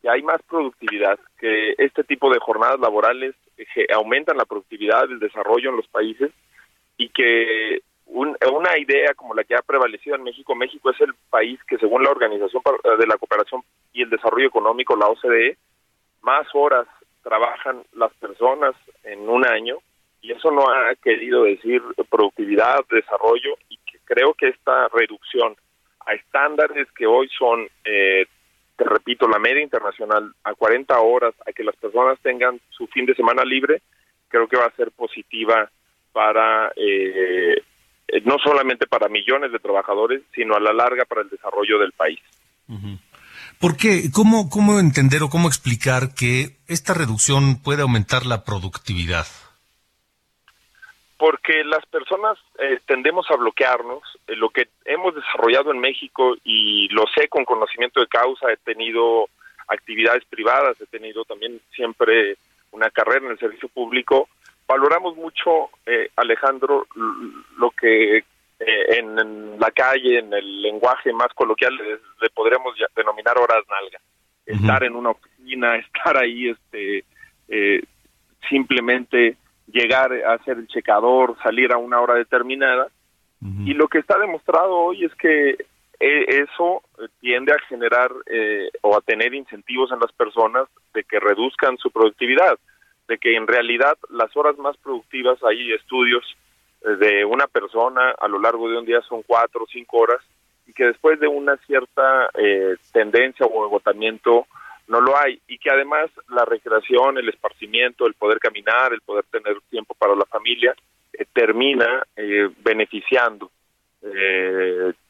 [0.02, 5.18] que hay más productividad, que este tipo de jornadas laborales eh, aumentan la productividad, el
[5.18, 6.30] desarrollo en los países
[6.96, 11.60] y que una idea como la que ha prevalecido en México, México es el país
[11.68, 12.60] que según la Organización
[12.98, 15.56] de la Cooperación y el Desarrollo Económico, la OCDE,
[16.22, 16.88] más horas
[17.22, 19.76] trabajan las personas en un año
[20.22, 25.56] y eso no ha querido decir productividad, desarrollo y que creo que esta reducción
[26.06, 28.26] a estándares que hoy son, eh,
[28.76, 33.06] te repito, la media internacional a 40 horas, a que las personas tengan su fin
[33.06, 33.82] de semana libre,
[34.28, 35.70] creo que va a ser positiva
[36.12, 37.62] para eh,
[38.24, 42.20] no solamente para millones de trabajadores, sino a la larga para el desarrollo del país.
[43.60, 44.10] ¿Por qué?
[44.10, 49.26] ¿Cómo, ¿Cómo entender o cómo explicar que esta reducción puede aumentar la productividad?
[51.18, 54.02] Porque las personas eh, tendemos a bloquearnos.
[54.26, 58.56] Eh, lo que hemos desarrollado en México, y lo sé con conocimiento de causa, he
[58.56, 59.28] tenido
[59.68, 62.38] actividades privadas, he tenido también siempre
[62.72, 64.30] una carrera en el servicio público,
[64.66, 66.86] valoramos mucho, eh, Alejandro,
[67.58, 68.24] lo que
[68.60, 73.98] eh, en, la calle, en el lenguaje más coloquial, le, podríamos denominar horas nalga.
[74.44, 77.04] Estar en una oficina, estar ahí, este,
[77.48, 77.82] eh,
[78.50, 82.88] simplemente llegar a hacer el checador, salir a una hora determinada.
[83.64, 85.52] Y lo que está demostrado hoy es que
[85.98, 86.82] eh, eso
[87.20, 88.10] tiende a generar
[88.82, 92.58] o a tener incentivos en las personas de que reduzcan su productividad,
[93.08, 96.22] de que en realidad las horas más productivas, hay estudios
[96.82, 100.20] de una persona a lo largo de un día son cuatro o cinco horas
[100.66, 104.46] y que después de una cierta eh, tendencia o agotamiento
[104.88, 109.24] no lo hay y que además la recreación, el esparcimiento, el poder caminar, el poder
[109.30, 110.74] tener tiempo para la familia
[111.12, 113.50] eh, termina eh, beneficiando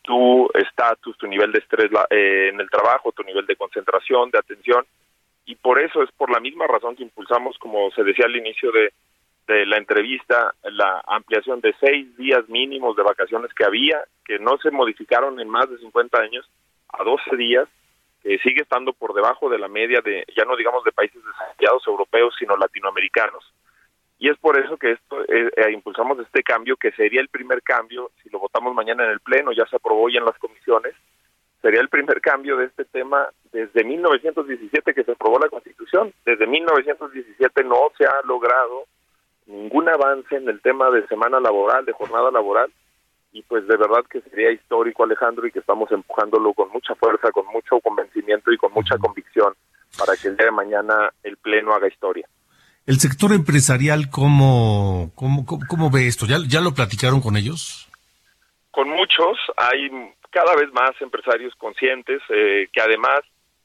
[0.02, 4.84] tu estatus, tu nivel de estrés en el trabajo, tu nivel de concentración, de atención
[5.46, 8.72] y por eso es por la misma razón que impulsamos, como se decía al inicio
[8.72, 8.92] de,
[9.54, 14.56] de la entrevista la ampliación de seis días mínimos de vacaciones que había, que no
[14.58, 16.48] se modificaron en más de 50 años,
[16.92, 17.68] a 12 días,
[18.22, 21.86] que sigue estando por debajo de la media de, ya no digamos de países desarrollados
[21.86, 23.52] europeos, sino latinoamericanos.
[24.18, 27.62] Y es por eso que esto eh, eh, impulsamos este cambio, que sería el primer
[27.62, 30.94] cambio, si lo votamos mañana en el Pleno, ya se aprobó ya en las comisiones,
[31.60, 36.12] sería el primer cambio de este tema desde 1917 que se aprobó la Constitución.
[36.24, 38.84] Desde 1917 no se ha logrado
[39.50, 42.70] ningún avance en el tema de semana laboral, de jornada laboral,
[43.32, 47.30] y pues de verdad que sería histórico Alejandro y que estamos empujándolo con mucha fuerza,
[47.30, 49.54] con mucho convencimiento y con mucha convicción
[49.98, 52.26] para que el día de mañana el Pleno haga historia.
[52.86, 56.26] El sector empresarial, ¿cómo, cómo, cómo, ve esto?
[56.26, 57.88] ¿Ya, ¿Ya lo platicaron con ellos?
[58.70, 59.90] Con muchos, hay
[60.30, 63.20] cada vez más empresarios conscientes, eh, que además,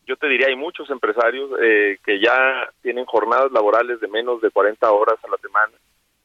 [0.06, 4.52] yo te diría, hay muchos empresarios eh, que ya tienen jornadas laborales de menos de
[4.52, 5.74] 40 horas a la semana,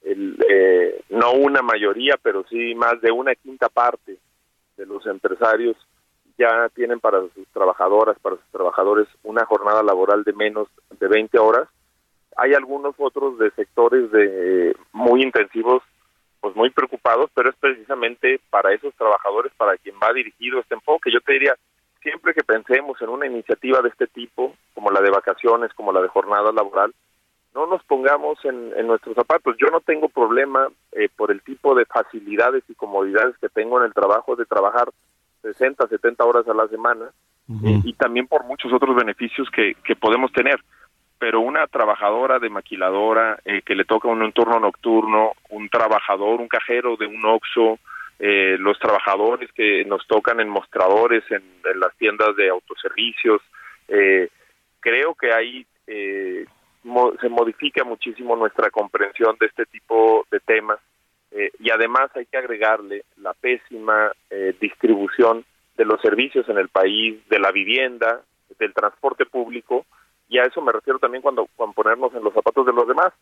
[0.02, 4.16] el, eh, no una mayoría, pero sí más de una quinta parte
[4.76, 5.76] de los empresarios
[6.38, 10.68] ya tienen para sus trabajadoras, para sus trabajadores, una jornada laboral de menos
[10.98, 11.68] de 20 horas.
[12.36, 15.82] Hay algunos otros de sectores de muy intensivos,
[16.40, 21.10] pues muy preocupados, pero es precisamente para esos trabajadores para quien va dirigido este enfoque.
[21.12, 21.54] Yo te diría,
[22.02, 26.00] siempre que pensemos en una iniciativa de este tipo, como la de vacaciones, como la
[26.00, 26.92] de jornada laboral,
[27.54, 29.56] no nos pongamos en, nuestros zapatos.
[29.58, 33.86] Yo no tengo problema eh, por el tipo de facilidades y comodidades que tengo en
[33.86, 34.88] el trabajo de trabajar
[35.42, 37.10] 60, 70 horas a la semana
[37.48, 40.60] eh, y también por muchos otros beneficios que, que podemos tener.
[41.18, 46.48] Pero una trabajadora de maquiladora eh, que le toca un, turno nocturno, un trabajador, un
[46.48, 47.78] cajero de un OXO,
[48.20, 51.42] los trabajadores que nos tocan en mostradores, en,
[51.80, 53.40] las tiendas de autoservicios,
[54.80, 55.66] creo que hay
[57.20, 60.78] se modifica muchísimo nuestra comprensión de este tipo de temas
[61.30, 65.44] eh, y además hay que agregarle la pésima eh, distribución
[65.76, 68.22] de los servicios en el país, de la vivienda,
[68.58, 69.84] del transporte público
[70.28, 73.12] y a eso me refiero también cuando, cuando ponernos en los zapatos de los demás.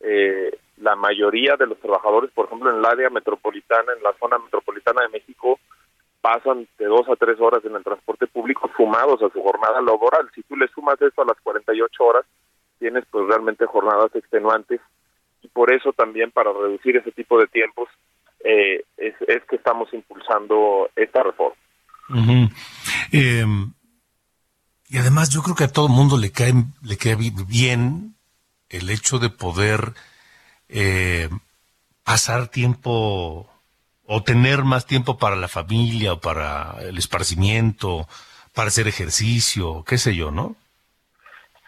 [0.00, 4.38] Eh, la mayoría de los trabajadores, por ejemplo, en el área metropolitana, en la zona
[4.38, 5.58] metropolitana de México,
[6.20, 10.30] pasan de dos a tres horas en el transporte público sumados a su jornada laboral.
[10.34, 12.24] Si tú le sumas eso a las 48 horas,
[12.78, 14.80] tienes pues realmente jornadas extenuantes
[15.42, 17.88] y por eso también para reducir ese tipo de tiempos
[18.44, 19.14] eh, es,
[19.48, 21.56] que estamos impulsando esta reforma.
[23.12, 23.72] Em,
[24.88, 28.14] y además yo creo que a todo mundo le cae, le cae bien
[28.70, 29.92] el hecho de poder
[30.68, 31.28] eh,
[32.04, 33.48] pasar tiempo
[34.06, 38.06] o tener más tiempo para la familia o para el esparcimiento,
[38.54, 40.56] para hacer ejercicio, qué sé yo, ¿no?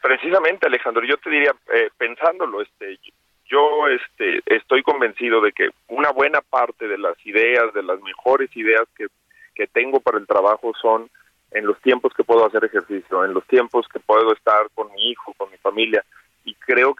[0.00, 2.98] Precisamente, Alejandro, yo te diría, eh, pensándolo, este,
[3.44, 8.48] yo este, estoy convencido de que una buena parte de las ideas, de las mejores
[8.56, 9.08] ideas que,
[9.54, 11.10] que tengo para el trabajo son
[11.50, 15.10] en los tiempos que puedo hacer ejercicio, en los tiempos que puedo estar con mi
[15.10, 16.04] hijo, con mi familia.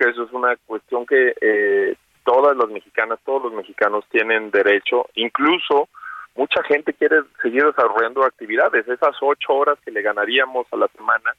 [0.01, 1.95] Que eso es una cuestión que eh,
[2.25, 5.91] todas las mexicanas, todos los mexicanos tienen derecho, incluso
[6.35, 11.35] mucha gente quiere seguir desarrollando actividades, esas ocho horas que le ganaríamos a la semana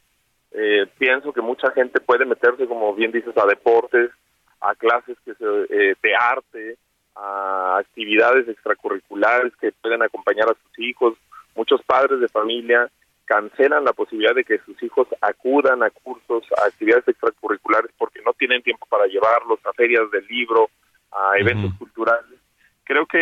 [0.51, 4.11] eh, pienso que mucha gente puede meterse, como bien dices, a deportes,
[4.59, 6.77] a clases que se, eh, de arte,
[7.15, 11.13] a actividades extracurriculares que pueden acompañar a sus hijos.
[11.55, 12.89] Muchos padres de familia
[13.31, 18.33] cancelan la posibilidad de que sus hijos acudan a cursos, a actividades extracurriculares porque no
[18.33, 20.69] tienen tiempo para llevarlos a ferias del libro,
[21.13, 22.37] a eventos culturales.
[22.83, 23.19] Creo que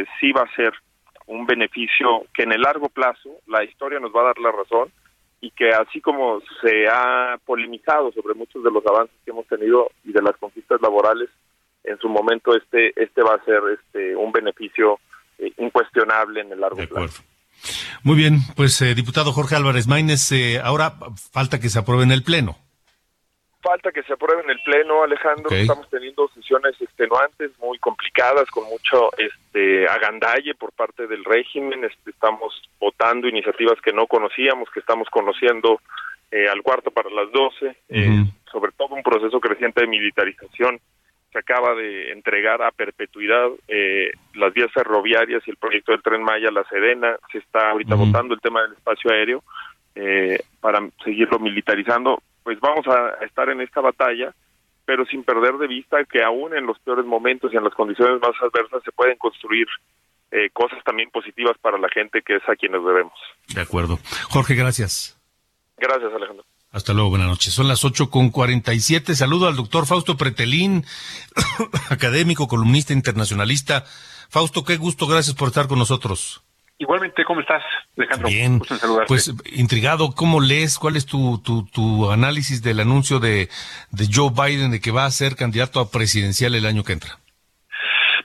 [0.00, 0.72] eh, sí va a ser
[1.26, 4.92] un beneficio que en el largo plazo la historia nos va a dar la razón
[5.40, 9.90] y que así como se ha polemizado sobre muchos de los avances que hemos tenido
[10.04, 11.30] y de las conquistas laborales,
[11.82, 15.00] en su momento este este va a ser este un beneficio
[15.38, 17.24] eh, incuestionable en el largo plazo.
[18.02, 20.94] Muy bien, pues eh, diputado Jorge Álvarez Maínez, eh, ahora
[21.32, 22.56] falta que se apruebe en el Pleno
[23.66, 25.50] falta que se apruebe en el pleno, Alejandro.
[25.50, 31.82] Estamos teniendo sesiones extenuantes, muy complicadas, con mucho este agandalle por parte del régimen.
[31.84, 35.80] Este, estamos votando iniciativas que no conocíamos, que estamos conociendo
[36.30, 37.76] eh, al cuarto para las doce.
[37.88, 40.78] Eh, sobre todo un proceso creciente de militarización.
[41.36, 46.22] Se acaba de entregar a perpetuidad eh, las vías ferroviarias y el proyecto del Tren
[46.22, 47.16] Maya, la Sedena.
[47.30, 49.42] Se está ahorita votando el tema del espacio aéreo.
[50.60, 54.32] para seguirlo militarizando pues vamos a estar en esta batalla,
[54.84, 58.20] pero sin perder de vista que aún en los peores momentos y en las condiciones
[58.20, 59.66] más adversas se pueden construir
[60.30, 63.18] eh, cosas también positivas para la gente que es a quienes debemos.
[63.52, 63.98] De acuerdo.
[64.30, 65.20] Jorge, gracias.
[65.76, 66.44] Gracias, Alejandro.
[66.72, 67.54] Hasta luego, buenas noches.
[67.54, 69.14] Son las ocho con cuarenta y siete.
[69.14, 70.84] Saludo al doctor Fausto Pretelín,
[71.90, 73.84] académico, columnista internacionalista.
[74.28, 76.42] Fausto, qué gusto, gracias por estar con nosotros.
[76.78, 77.62] Igualmente, ¿cómo estás,
[77.96, 78.28] Alejandro?
[78.28, 78.60] Bien,
[79.06, 80.78] pues intrigado, ¿cómo lees?
[80.78, 83.48] ¿Cuál es tu, tu, tu análisis del anuncio de,
[83.92, 87.18] de Joe Biden de que va a ser candidato a presidencial el año que entra?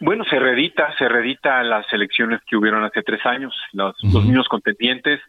[0.01, 4.49] Bueno, se reedita, se reedita las elecciones que hubieron hace tres años, los, los mismos
[4.49, 5.21] contendientes.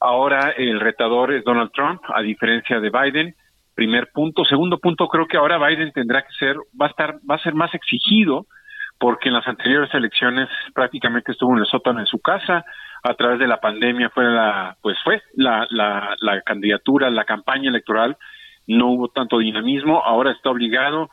[0.00, 3.34] Ahora el retador es Donald Trump, a diferencia de Biden.
[3.74, 4.44] Primer punto.
[4.44, 7.54] Segundo punto, creo que ahora Biden tendrá que ser, va a estar, va a ser
[7.54, 8.46] más exigido
[8.98, 12.66] porque en las anteriores elecciones prácticamente estuvo en el sótano de su casa,
[13.02, 17.70] a través de la pandemia fue la, pues fue la, la, la candidatura, la campaña
[17.70, 18.18] electoral,
[18.66, 21.10] no hubo tanto dinamismo, ahora está obligado.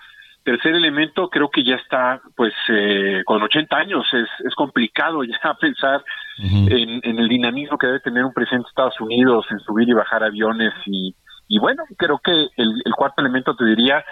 [0.48, 5.54] Tercer elemento, creo que ya está, pues, eh, con 80 años, es, es complicado ya
[5.60, 6.02] pensar
[6.38, 9.93] en, en, el dinamismo que debe tener un presidente de Estados Unidos, en subir y
[9.93, 11.14] bajar aviones y,
[11.50, 14.06] y bueno, creo que el, el cuarto elemento te diría,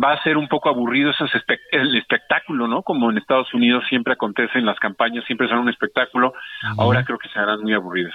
[0.00, 1.24] va a ser un poco aburrido ese
[1.72, 2.82] el espectáculo, ¿no?
[2.84, 6.34] Como en Estados Unidos siempre acontece en las campañas, siempre son un espectáculo.
[6.78, 8.14] Ahora creo que se harán muy aburridos.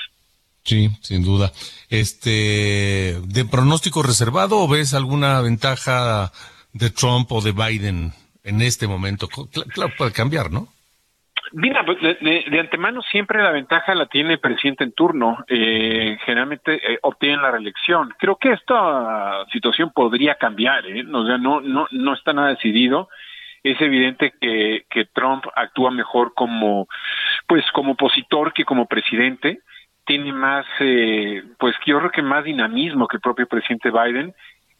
[0.63, 1.51] Sí, sin duda.
[1.89, 6.31] Este, ¿de pronóstico reservado o ves alguna ventaja
[6.75, 8.11] de Trump o de Biden
[8.43, 9.27] en este momento?
[9.73, 10.67] Claro, puede cambiar, ¿no?
[11.53, 15.37] Mira, pues, de, antemano siempre la ventaja la tiene el presidente en turno.
[15.47, 18.13] Eh, generalmente eh, obtienen la reelección.
[18.19, 20.85] Creo que esta situación podría cambiar.
[20.85, 21.03] ¿eh?
[21.03, 23.07] No, no, no está nada decidido.
[23.63, 26.87] Es evidente que, que Trump actúa mejor como,
[27.47, 29.59] pues, como opositor que como presidente.
[30.05, 34.33] Tiene más, eh, pues, yo creo que más dinamismo que el propio presidente Biden.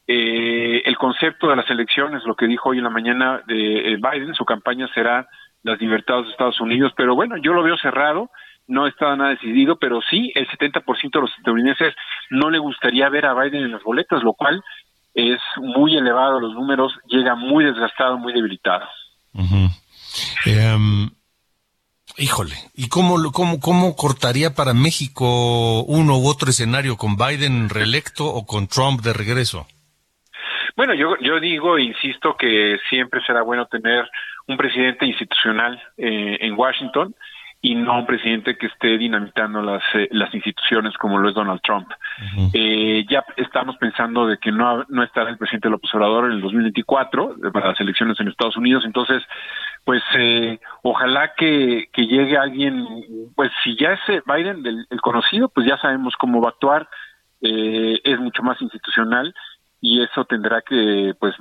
[0.08, 3.98] Eh, el concepto de las elecciones, lo que dijo hoy en la mañana de eh,
[3.98, 5.28] Biden, su campaña será
[5.64, 8.30] las libertades de Estados Unidos, pero bueno, yo lo veo cerrado,
[8.68, 11.96] no está nada decidido, pero sí, el 70% de los estadounidenses
[12.30, 14.64] no le gustaría ver a Biden en las boletas, lo cual
[15.16, 18.86] es muy elevado, los números llega muy desgastado, muy debilitado.
[20.46, 21.10] Em,
[22.18, 28.28] híjole, ¿y cómo, cómo, cómo cortaría para México uno u otro escenario con Biden reelecto
[28.28, 29.66] o con Trump de regreso?
[30.76, 34.10] Bueno, yo, yo digo, e insisto, que siempre será bueno tener
[34.48, 37.16] un presidente institucional eh, en Washington
[37.62, 41.62] y no un presidente que esté dinamitando las, eh, las instituciones como lo es Donald
[41.64, 41.88] Trump.
[42.54, 46.42] eh, ya estamos pensando de que no, no estará el presidente López Obrador en el
[46.42, 49.24] 2024 para las elecciones en Estados Unidos, entonces
[49.84, 52.86] pues eh, ojalá que, que llegue alguien,
[53.36, 56.88] pues si ya es Biden el conocido, pues ya sabemos cómo va a actuar,
[57.42, 59.34] eh, es mucho más institucional
[59.82, 61.36] y eso tendrá que pues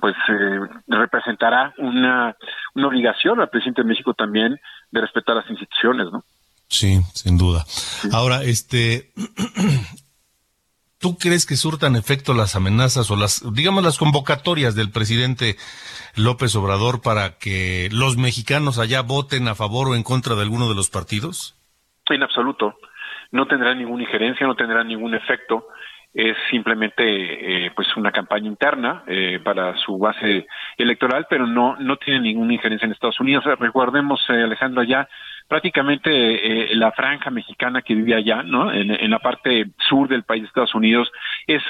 [0.00, 2.36] pues eh, representará una,
[2.74, 4.60] una obligación al presidente de México también
[4.90, 6.22] de respetar las instituciones no
[6.68, 7.64] sí sin duda
[8.12, 9.12] ahora este
[11.04, 15.56] ¿Tú crees que surtan efecto las amenazas o las, digamos, las convocatorias del presidente
[16.16, 20.66] López Obrador para que los mexicanos allá voten a favor o en contra de alguno
[20.66, 21.58] de los partidos?
[22.08, 22.78] En absoluto.
[23.32, 25.66] No tendrá ninguna injerencia, no tendrá ningún efecto
[26.14, 27.02] es simplemente
[27.66, 30.46] eh, pues una campaña interna eh, para su base
[30.78, 33.44] electoral, pero no no tiene ninguna injerencia en Estados Unidos.
[33.58, 35.08] Recordemos, eh, Alejandro, allá
[35.48, 38.72] prácticamente la franja mexicana que vive allá, ¿no?
[38.72, 41.12] En, la parte sur del país de Estados Unidos
[41.46, 41.62] es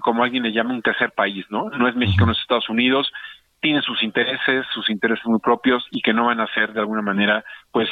[0.00, 1.68] como alguien le llama un tercer país, ¿no?
[1.68, 3.12] No es México, no es Estados Unidos.
[3.60, 7.02] Tiene sus intereses, sus intereses muy propios y que no van a ser de alguna
[7.02, 7.90] manera, pues,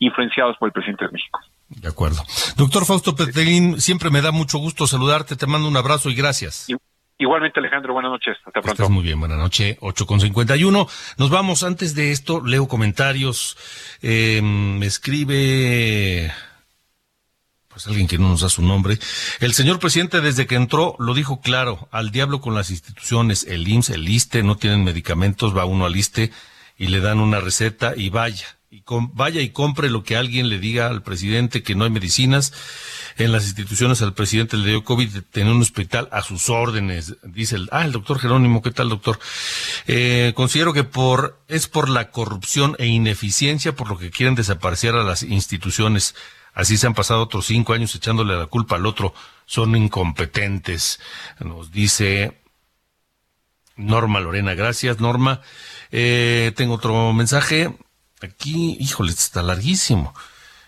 [0.00, 1.40] influenciados por el presidente de México.
[1.68, 2.22] De acuerdo.
[2.56, 6.66] Doctor Fausto Petelín, siempre me da mucho gusto saludarte, te mando un abrazo y gracias.
[7.16, 8.36] Igualmente, Alejandro, buenas noches.
[8.38, 8.70] Hasta pronto.
[8.70, 9.76] Estás muy bien, buenas noches.
[9.80, 10.88] 8 con 51.
[11.16, 11.62] Nos vamos.
[11.62, 13.56] Antes de esto, leo comentarios.
[14.02, 16.32] Eh, me escribe.
[17.68, 18.98] Pues alguien que no nos da su nombre.
[19.40, 23.46] El señor presidente, desde que entró, lo dijo claro: al diablo con las instituciones.
[23.46, 26.32] El IMSS, el ISTE, no tienen medicamentos, va uno al ISTE
[26.76, 30.58] y le dan una receta y vaya y vaya y compre lo que alguien le
[30.58, 32.52] diga al presidente que no hay medicinas.
[33.16, 37.54] En las instituciones al presidente le dio COVID, tener un hospital a sus órdenes, dice
[37.54, 39.20] el, ah, el doctor Jerónimo, ¿qué tal doctor?
[39.86, 44.96] Eh, considero que por, es por la corrupción e ineficiencia por lo que quieren desaparecer
[44.96, 46.16] a las instituciones.
[46.52, 49.14] Así se han pasado otros cinco años echándole la culpa al otro.
[49.46, 50.98] Son incompetentes.
[51.38, 52.40] Nos dice
[53.76, 54.54] Norma Lorena.
[54.54, 55.42] Gracias, Norma.
[55.92, 57.72] Eh, tengo otro mensaje.
[58.22, 60.14] Aquí, híjole, está larguísimo.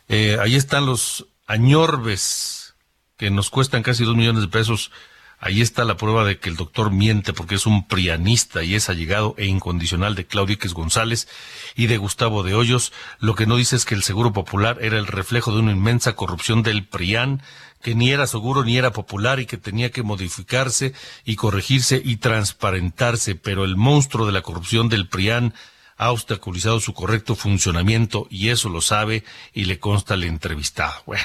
[0.09, 2.75] Eh, ahí están los añorbes
[3.17, 4.91] que nos cuestan casi dos millones de pesos.
[5.39, 8.89] Ahí está la prueba de que el doctor miente porque es un prianista y es
[8.89, 11.29] allegado e incondicional de Claudiques González
[11.75, 12.93] y de Gustavo de Hoyos.
[13.19, 16.17] Lo que no dice es que el Seguro Popular era el reflejo de una inmensa
[16.17, 17.43] corrupción del PRIAN,
[17.83, 20.95] que ni era seguro ni era popular y que tenía que modificarse
[21.25, 23.35] y corregirse y transparentarse.
[23.35, 25.53] Pero el monstruo de la corrupción del PRIAN
[25.97, 29.25] ha obstaculizado su correcto funcionamiento y eso lo sabe
[29.55, 30.95] y le consta el entrevistado.
[31.07, 31.25] Bueno,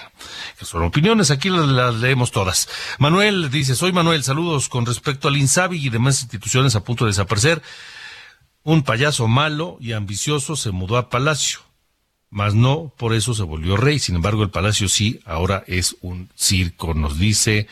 [0.61, 2.69] son opiniones, aquí las, leemos todas.
[2.97, 7.09] Manuel dice, soy Manuel, saludos con respecto al INSABI y demás instituciones a punto de
[7.11, 7.61] desaparecer.
[8.63, 11.59] Un payaso malo y ambicioso se mudó a Palacio,
[12.29, 13.99] mas no por eso se volvió rey.
[13.99, 17.67] Sin embargo, el Palacio sí, ahora es un circo, nos dice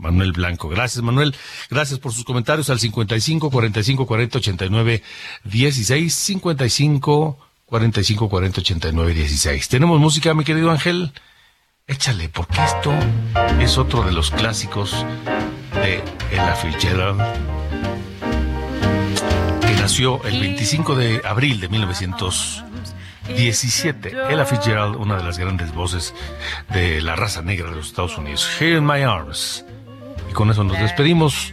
[0.00, 0.68] Manuel Blanco.
[0.68, 1.34] Gracias, Manuel.
[1.70, 5.02] Gracias por sus comentarios al 55 45 40 89
[5.44, 9.68] 16 55 45 40 89 16.
[9.68, 11.12] Tenemos música, mi querido Ángel.
[11.86, 12.92] Échale, porque esto
[13.60, 15.06] es otro de los clásicos
[15.74, 17.20] de Ella Fitzgerald,
[19.60, 24.12] que nació el 25 de abril de 1917.
[24.30, 26.14] Ella Fitzgerald, una de las grandes voces
[26.72, 28.48] de la raza negra de los Estados Unidos.
[28.60, 29.64] Here in My Arms.
[30.30, 31.52] Y con eso nos despedimos.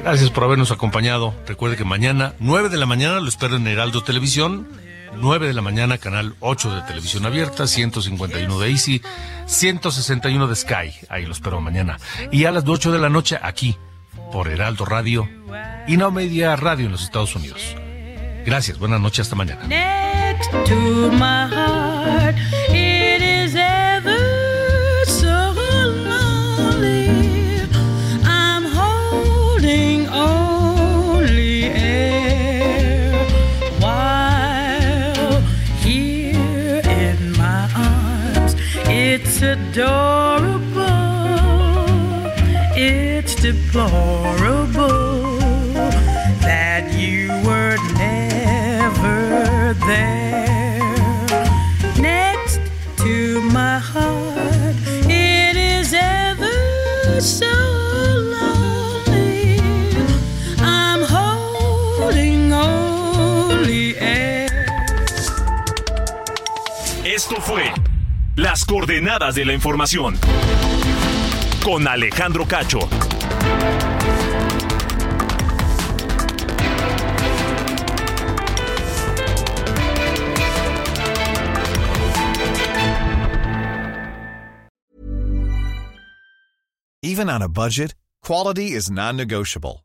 [0.00, 1.32] Gracias por habernos acompañado.
[1.46, 4.68] Recuerde que mañana, 9 de la mañana, lo espero en Heraldo Televisión.
[5.16, 9.00] 9 de la mañana, canal 8 de televisión abierta, 151 de Easy,
[9.46, 10.92] 161 de Sky.
[11.08, 11.98] Ahí lo espero mañana.
[12.32, 13.76] Y a las 8 de la noche, aquí,
[14.32, 15.28] por Heraldo Radio
[15.86, 17.76] y No Media Radio en los Estados Unidos.
[18.44, 19.62] Gracias, buenas noches, hasta mañana.
[39.76, 40.84] Adorable.
[42.76, 44.78] It's deplorable
[46.40, 50.80] that you were never there.
[52.00, 52.60] Next
[52.98, 54.76] to my heart,
[55.10, 57.50] it is ever so
[58.36, 59.58] lonely.
[60.60, 64.48] I'm holding only air.
[67.04, 67.83] Esto fue
[68.66, 70.16] Coordenadas de la información.
[71.62, 72.80] Con Alejandro Cacho.
[87.02, 89.84] Even on a budget, quality is non-negotiable.